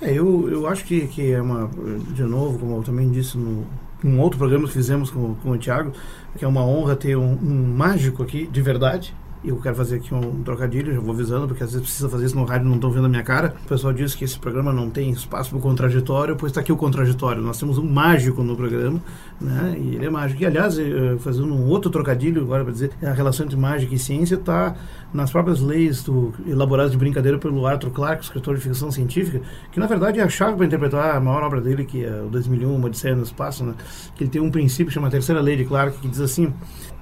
É, 0.00 0.12
eu, 0.12 0.48
eu 0.50 0.66
acho 0.66 0.84
que, 0.84 1.06
que 1.06 1.32
é 1.32 1.40
uma, 1.40 1.70
de 2.14 2.22
novo, 2.24 2.58
como 2.58 2.76
eu 2.76 2.82
também 2.82 3.10
disse 3.10 3.38
no 3.38 3.64
um 4.04 4.20
outro 4.20 4.38
programa 4.38 4.66
que 4.66 4.72
fizemos 4.72 5.10
com, 5.10 5.34
com 5.36 5.50
o 5.50 5.58
Thiago, 5.58 5.92
que 6.36 6.44
é 6.44 6.48
uma 6.48 6.64
honra 6.64 6.96
ter 6.96 7.16
um, 7.16 7.32
um 7.32 7.74
mágico 7.74 8.22
aqui, 8.22 8.46
de 8.46 8.60
verdade. 8.60 9.14
Eu 9.44 9.56
quero 9.58 9.76
fazer 9.76 9.96
aqui 9.96 10.14
um 10.14 10.42
trocadilho, 10.42 10.94
já 10.94 11.00
vou 11.00 11.12
avisando, 11.12 11.46
porque 11.46 11.62
às 11.62 11.70
vezes 11.72 11.86
precisa 11.86 12.08
fazer 12.08 12.26
isso 12.26 12.36
no 12.36 12.44
rádio 12.44 12.66
não 12.66 12.74
estão 12.76 12.90
vendo 12.90 13.06
a 13.06 13.08
minha 13.08 13.22
cara. 13.22 13.54
O 13.64 13.68
pessoal 13.68 13.92
diz 13.92 14.14
que 14.14 14.24
esse 14.24 14.38
programa 14.38 14.72
não 14.72 14.90
tem 14.90 15.10
espaço 15.10 15.50
para 15.50 15.58
o 15.58 15.62
contraditório, 15.62 16.34
pois 16.36 16.50
está 16.50 16.60
aqui 16.60 16.72
o 16.72 16.76
contraditório. 16.76 17.42
Nós 17.42 17.58
temos 17.58 17.78
um 17.78 17.88
mágico 17.88 18.42
no 18.42 18.56
programa, 18.56 19.00
né? 19.40 19.76
E 19.78 19.94
ele 19.94 20.06
é 20.06 20.10
mágico. 20.10 20.42
E, 20.42 20.46
aliás, 20.46 20.78
eh, 20.78 21.16
fazendo 21.20 21.54
um 21.54 21.68
outro 21.68 21.90
trocadilho 21.90 22.42
agora 22.42 22.64
para 22.64 22.72
dizer, 22.72 22.90
a 23.02 23.12
relação 23.12 23.46
entre 23.46 23.56
mágica 23.56 23.94
e 23.94 23.98
ciência 23.98 24.34
está 24.34 24.74
nas 25.12 25.30
próprias 25.30 25.60
leis 25.60 26.02
do, 26.02 26.32
elaboradas 26.46 26.92
de 26.92 26.98
brincadeira 26.98 27.38
pelo 27.38 27.66
Arthur 27.66 27.90
Clarke, 27.90 28.24
escritor 28.24 28.54
de 28.54 28.60
ficção 28.60 28.90
científica, 28.90 29.40
que 29.72 29.80
na 29.80 29.86
verdade 29.86 30.20
é 30.20 30.22
a 30.22 30.28
chave 30.28 30.56
para 30.56 30.66
interpretar 30.66 31.16
a 31.16 31.20
maior 31.20 31.42
obra 31.42 31.60
dele, 31.60 31.84
que 31.84 32.04
é 32.04 32.22
o 32.22 32.28
2001, 32.28 32.74
Uma 32.74 32.86
Odisseia 32.86 33.14
no 33.14 33.22
Espaço, 33.22 33.64
né? 33.64 33.74
que 34.14 34.24
ele 34.24 34.30
tem 34.30 34.42
um 34.42 34.50
princípio, 34.50 34.92
chama 34.92 35.08
a 35.08 35.10
terceira 35.10 35.40
lei 35.40 35.56
de 35.56 35.64
Clarke, 35.64 35.98
que 35.98 36.08
diz 36.08 36.20
assim, 36.20 36.52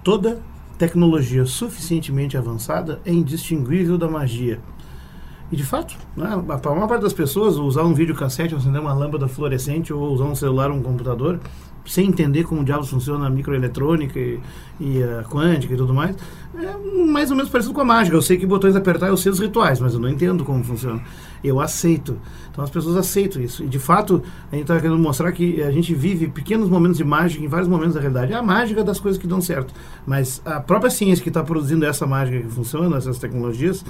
toda 0.03 0.41
tecnologia 0.79 1.45
suficientemente 1.47 2.37
avançada 2.37 3.01
é 3.05 3.13
indistinguível 3.13 3.97
da 3.97 4.09
magia. 4.09 4.61
E 5.53 5.57
de 5.57 5.65
fato, 5.65 5.97
né, 6.17 6.43
para 6.61 6.71
a 6.71 6.75
maior 6.75 6.89
parte 6.89 7.03
das 7.03 7.13
pessoas, 7.13 7.57
usar 7.57 7.83
um 7.85 7.95
videocassete, 7.95 8.55
acender 8.55 8.81
uma 8.81 8.93
lâmpada 8.93 9.29
fluorescente 9.29 9.93
ou 9.93 10.13
usar 10.13 10.25
um 10.25 10.35
celular 10.35 10.71
ou 10.71 10.77
um 10.77 10.83
computador, 10.83 11.39
sem 11.87 12.09
entender 12.09 12.45
como 12.45 12.65
diabos 12.65 12.89
funciona 12.89 13.27
a 13.27 13.31
microeletrônica 13.31 14.19
e, 14.19 14.41
e 14.81 15.03
a 15.03 15.23
quântica 15.23 15.75
e 15.75 15.77
tudo 15.77 15.93
mais, 15.93 16.17
é 16.57 17.05
mais 17.07 17.31
ou 17.31 17.37
menos 17.37 17.51
parecido 17.51 17.75
com 17.75 17.83
a 17.83 17.85
mágica. 17.85 18.17
Eu 18.17 18.23
sei 18.23 18.39
que 18.39 18.47
botões 18.47 18.75
apertar 18.75 19.09
eu 19.09 19.17
sei 19.17 19.31
os 19.31 19.39
rituais, 19.39 19.81
mas 19.81 19.95
eu 19.95 20.01
não 20.01 20.09
entendo 20.09 20.45
como 20.45 20.65
funciona. 20.65 21.03
Eu 21.45 21.61
aceito. 21.61 22.19
Então 22.51 22.65
as 22.65 22.71
pessoas 22.71 22.97
aceitam 22.97 23.43
isso. 23.43 23.63
E 23.63 23.69
de 23.69 23.79
fato, 23.79 24.23
a 24.51 24.55
gente 24.55 24.63
está 24.63 24.81
querendo 24.81 24.99
mostrar 24.99 25.31
que 25.31 25.63
a 25.63 25.71
gente 25.71 25.95
vive 25.95 26.27
pequenos 26.29 26.71
momentos 26.71 26.97
de 26.97 27.05
mágica 27.05 27.45
em 27.45 27.49
vários 27.49 27.69
momentos 27.69 27.95
da 27.95 28.01
realidade. 28.01 28.33
É 28.33 28.37
a 28.37 28.43
mágica 28.43 28.83
das 28.83 28.99
coisas 28.99 29.21
que 29.21 29.27
dão 29.27 29.41
certo. 29.41 29.75
Mas 30.07 30.41
a 30.45 30.59
própria 30.59 30.91
ciência 30.91 31.23
que 31.23 31.29
está 31.29 31.43
produzindo 31.43 31.85
essa 31.85 32.07
mágica 32.07 32.41
que 32.41 32.49
funciona, 32.49 32.97
essas 32.97 33.19
tecnologias, 33.19 33.85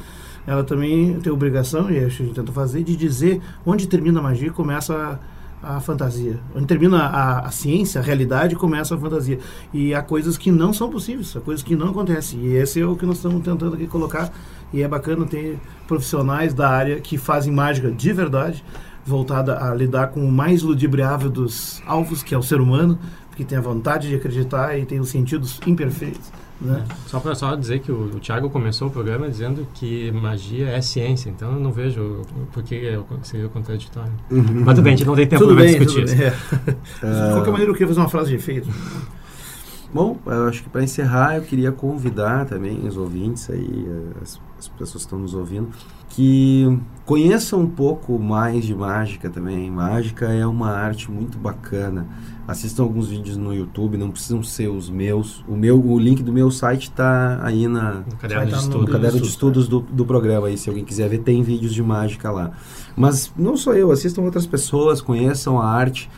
ela 0.46 0.64
também 0.64 1.20
tem 1.20 1.32
obrigação, 1.32 1.90
e 1.90 1.98
a 1.98 2.08
gente 2.08 2.34
tenta 2.34 2.52
fazer, 2.52 2.82
de 2.82 2.96
dizer 2.96 3.40
onde 3.64 3.86
termina 3.86 4.20
a 4.20 4.22
magia 4.22 4.48
e 4.48 4.50
começa 4.50 4.94
a, 4.94 5.18
a 5.64 5.80
fantasia. 5.80 6.38
Onde 6.54 6.66
termina 6.66 6.98
a, 6.98 7.40
a 7.40 7.50
ciência, 7.50 8.00
a 8.00 8.04
realidade, 8.04 8.54
começa 8.54 8.94
a 8.94 8.98
fantasia. 8.98 9.38
E 9.72 9.94
há 9.94 10.02
coisas 10.02 10.36
que 10.38 10.50
não 10.50 10.72
são 10.72 10.90
possíveis, 10.90 11.34
há 11.36 11.40
coisas 11.40 11.62
que 11.62 11.74
não 11.74 11.88
acontecem. 11.88 12.40
E 12.40 12.56
esse 12.56 12.80
é 12.80 12.86
o 12.86 12.96
que 12.96 13.06
nós 13.06 13.16
estamos 13.16 13.42
tentando 13.42 13.74
aqui 13.74 13.86
colocar. 13.86 14.32
E 14.72 14.82
é 14.82 14.88
bacana 14.88 15.24
ter 15.26 15.58
profissionais 15.86 16.52
da 16.52 16.68
área 16.68 17.00
que 17.00 17.16
fazem 17.16 17.52
mágica 17.52 17.90
de 17.90 18.12
verdade, 18.12 18.64
voltada 19.04 19.62
a 19.62 19.74
lidar 19.74 20.08
com 20.08 20.24
o 20.24 20.30
mais 20.30 20.62
ludibriável 20.62 21.30
dos 21.30 21.82
alvos, 21.86 22.22
que 22.22 22.34
é 22.34 22.38
o 22.38 22.42
ser 22.42 22.60
humano, 22.60 22.98
que 23.36 23.44
tem 23.44 23.58
a 23.58 23.60
vontade 23.60 24.08
de 24.08 24.14
acreditar 24.14 24.78
e 24.78 24.84
tem 24.84 25.00
os 25.00 25.08
sentidos 25.08 25.60
imperfeitos. 25.66 26.32
Né? 26.60 26.84
Só 27.06 27.18
para 27.18 27.34
só 27.34 27.54
dizer 27.54 27.80
que 27.80 27.90
o, 27.90 28.16
o 28.16 28.20
Thiago 28.20 28.48
começou 28.48 28.88
o 28.88 28.90
programa 28.90 29.28
dizendo 29.28 29.66
que 29.74 30.10
magia 30.12 30.68
é 30.68 30.80
ciência, 30.80 31.28
então 31.28 31.52
eu 31.52 31.60
não 31.60 31.72
vejo 31.72 32.22
por 32.52 32.62
que 32.62 32.98
seria 33.22 33.48
contraditório. 33.48 34.12
Mas 34.30 34.74
tudo 34.74 34.82
bem, 34.82 34.94
a 34.94 34.96
gente 34.96 35.06
não 35.06 35.16
tem 35.16 35.26
tempo 35.26 35.46
para 35.46 35.66
discutir 35.66 36.04
isso. 36.04 36.16
bem. 36.16 36.32
É. 37.02 37.26
De 37.26 37.32
qualquer 37.32 37.50
maneira, 37.50 37.70
eu 37.70 37.74
queria 37.74 37.88
fazer 37.88 38.00
uma 38.00 38.08
frase 38.08 38.30
de 38.30 38.36
efeito. 38.36 38.68
Bom, 39.92 40.18
eu 40.26 40.48
acho 40.48 40.62
que 40.62 40.68
para 40.68 40.82
encerrar 40.82 41.36
eu 41.36 41.42
queria 41.42 41.70
convidar 41.70 42.46
também 42.46 42.86
os 42.86 42.96
ouvintes 42.96 43.48
aí, 43.50 43.86
as, 44.22 44.40
as 44.64 44.68
pessoas 44.68 45.04
que 45.04 45.06
estão 45.06 45.18
nos 45.18 45.34
ouvindo, 45.34 45.68
que 46.10 46.78
conheçam 47.04 47.60
um 47.60 47.66
pouco 47.66 48.18
mais 48.18 48.64
de 48.64 48.74
mágica 48.74 49.28
também. 49.28 49.70
Mágica 49.70 50.26
é 50.26 50.46
uma 50.46 50.70
arte 50.70 51.10
muito 51.10 51.36
bacana. 51.38 52.06
Assistam 52.46 52.82
alguns 52.82 53.08
vídeos 53.08 53.36
no 53.36 53.54
YouTube, 53.54 53.96
não 53.96 54.10
precisam 54.10 54.42
ser 54.42 54.68
os 54.68 54.90
meus. 54.90 55.44
O 55.48 55.56
meu, 55.56 55.82
o 55.82 55.98
link 55.98 56.22
do 56.22 56.32
meu 56.32 56.50
site 56.50 56.84
está 56.84 57.40
aí 57.42 57.66
na, 57.66 58.04
No 58.06 58.16
caderno 58.16 58.44
de 58.46 58.50
tá 58.50 58.56
no 58.56 58.62
estudo. 58.62 58.80
no 58.80 58.86
caderno 58.86 59.20
de 59.20 59.28
estudos, 59.28 59.64
estudos 59.64 59.68
do, 59.68 59.80
do 59.94 60.06
programa 60.06 60.46
aí, 60.46 60.58
se 60.58 60.68
alguém 60.68 60.84
quiser 60.84 61.08
ver, 61.08 61.18
tem 61.18 61.42
vídeos 61.42 61.72
de 61.72 61.82
mágica 61.82 62.30
lá. 62.30 62.52
Mas 62.96 63.32
não 63.36 63.56
sou 63.56 63.74
eu, 63.74 63.90
assistam 63.90 64.22
outras 64.22 64.46
pessoas, 64.46 65.00
conheçam 65.00 65.60
a 65.60 65.66
arte. 65.66 66.08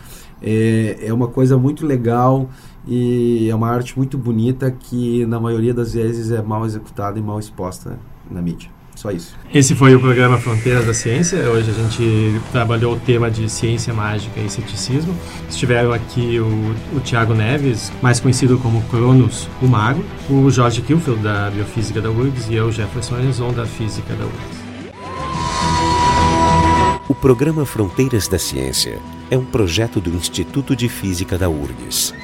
É, 0.42 0.98
é 1.06 1.12
uma 1.14 1.28
coisa 1.28 1.56
muito 1.56 1.86
legal 1.86 2.50
e 2.86 3.48
é 3.48 3.54
uma 3.54 3.70
arte 3.70 3.96
muito 3.96 4.18
bonita 4.18 4.70
que 4.70 5.24
na 5.24 5.40
maioria 5.40 5.72
das 5.72 5.94
vezes 5.94 6.30
é 6.30 6.42
mal 6.42 6.66
executada 6.66 7.18
e 7.18 7.22
mal 7.22 7.38
exposta 7.38 7.98
na 8.30 8.42
mídia. 8.42 8.76
Só 8.96 9.10
isso. 9.10 9.36
Esse 9.52 9.74
foi 9.74 9.94
o 9.94 10.00
programa 10.00 10.38
Fronteiras 10.38 10.86
da 10.86 10.94
Ciência. 10.94 11.38
Hoje 11.50 11.70
a 11.70 11.74
gente 11.74 12.40
trabalhou 12.50 12.94
o 12.94 12.98
tema 12.98 13.30
de 13.30 13.48
ciência 13.48 13.92
mágica 13.92 14.40
e 14.40 14.48
ceticismo. 14.48 15.14
Estiveram 15.50 15.92
aqui 15.92 16.40
o, 16.40 16.74
o 16.96 17.00
Tiago 17.00 17.34
Neves, 17.34 17.92
mais 18.00 18.20
conhecido 18.20 18.58
como 18.58 18.82
Cronos, 18.84 19.48
o 19.60 19.66
Mago, 19.66 20.02
o 20.30 20.50
Jorge 20.50 20.80
Kilfield, 20.80 21.22
da 21.22 21.50
Biofísica 21.50 22.00
da 22.00 22.10
URGS, 22.10 22.48
e 22.48 22.54
eu, 22.54 22.72
Jefferson 22.72 23.18
Elison, 23.18 23.52
da 23.52 23.66
Física 23.66 24.14
da 24.14 24.24
URGS. 24.24 24.66
O 27.06 27.14
programa 27.14 27.66
Fronteiras 27.66 28.26
da 28.26 28.38
Ciência 28.38 28.98
é 29.30 29.36
um 29.36 29.44
projeto 29.44 30.00
do 30.00 30.10
Instituto 30.10 30.74
de 30.74 30.88
Física 30.88 31.36
da 31.36 31.48
URGS. 31.50 32.14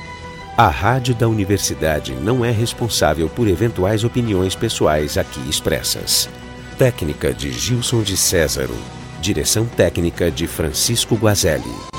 A 0.56 0.68
rádio 0.68 1.14
da 1.14 1.26
universidade 1.26 2.12
não 2.14 2.44
é 2.44 2.50
responsável 2.50 3.26
por 3.26 3.48
eventuais 3.48 4.04
opiniões 4.04 4.54
pessoais 4.54 5.16
aqui 5.16 5.40
expressas. 5.48 6.28
Técnica 6.76 7.32
de 7.32 7.50
Gilson 7.50 8.02
de 8.02 8.18
Césaro. 8.18 8.76
Direção 9.18 9.64
técnica 9.64 10.30
de 10.30 10.46
Francisco 10.46 11.14
Guazelli. 11.14 11.91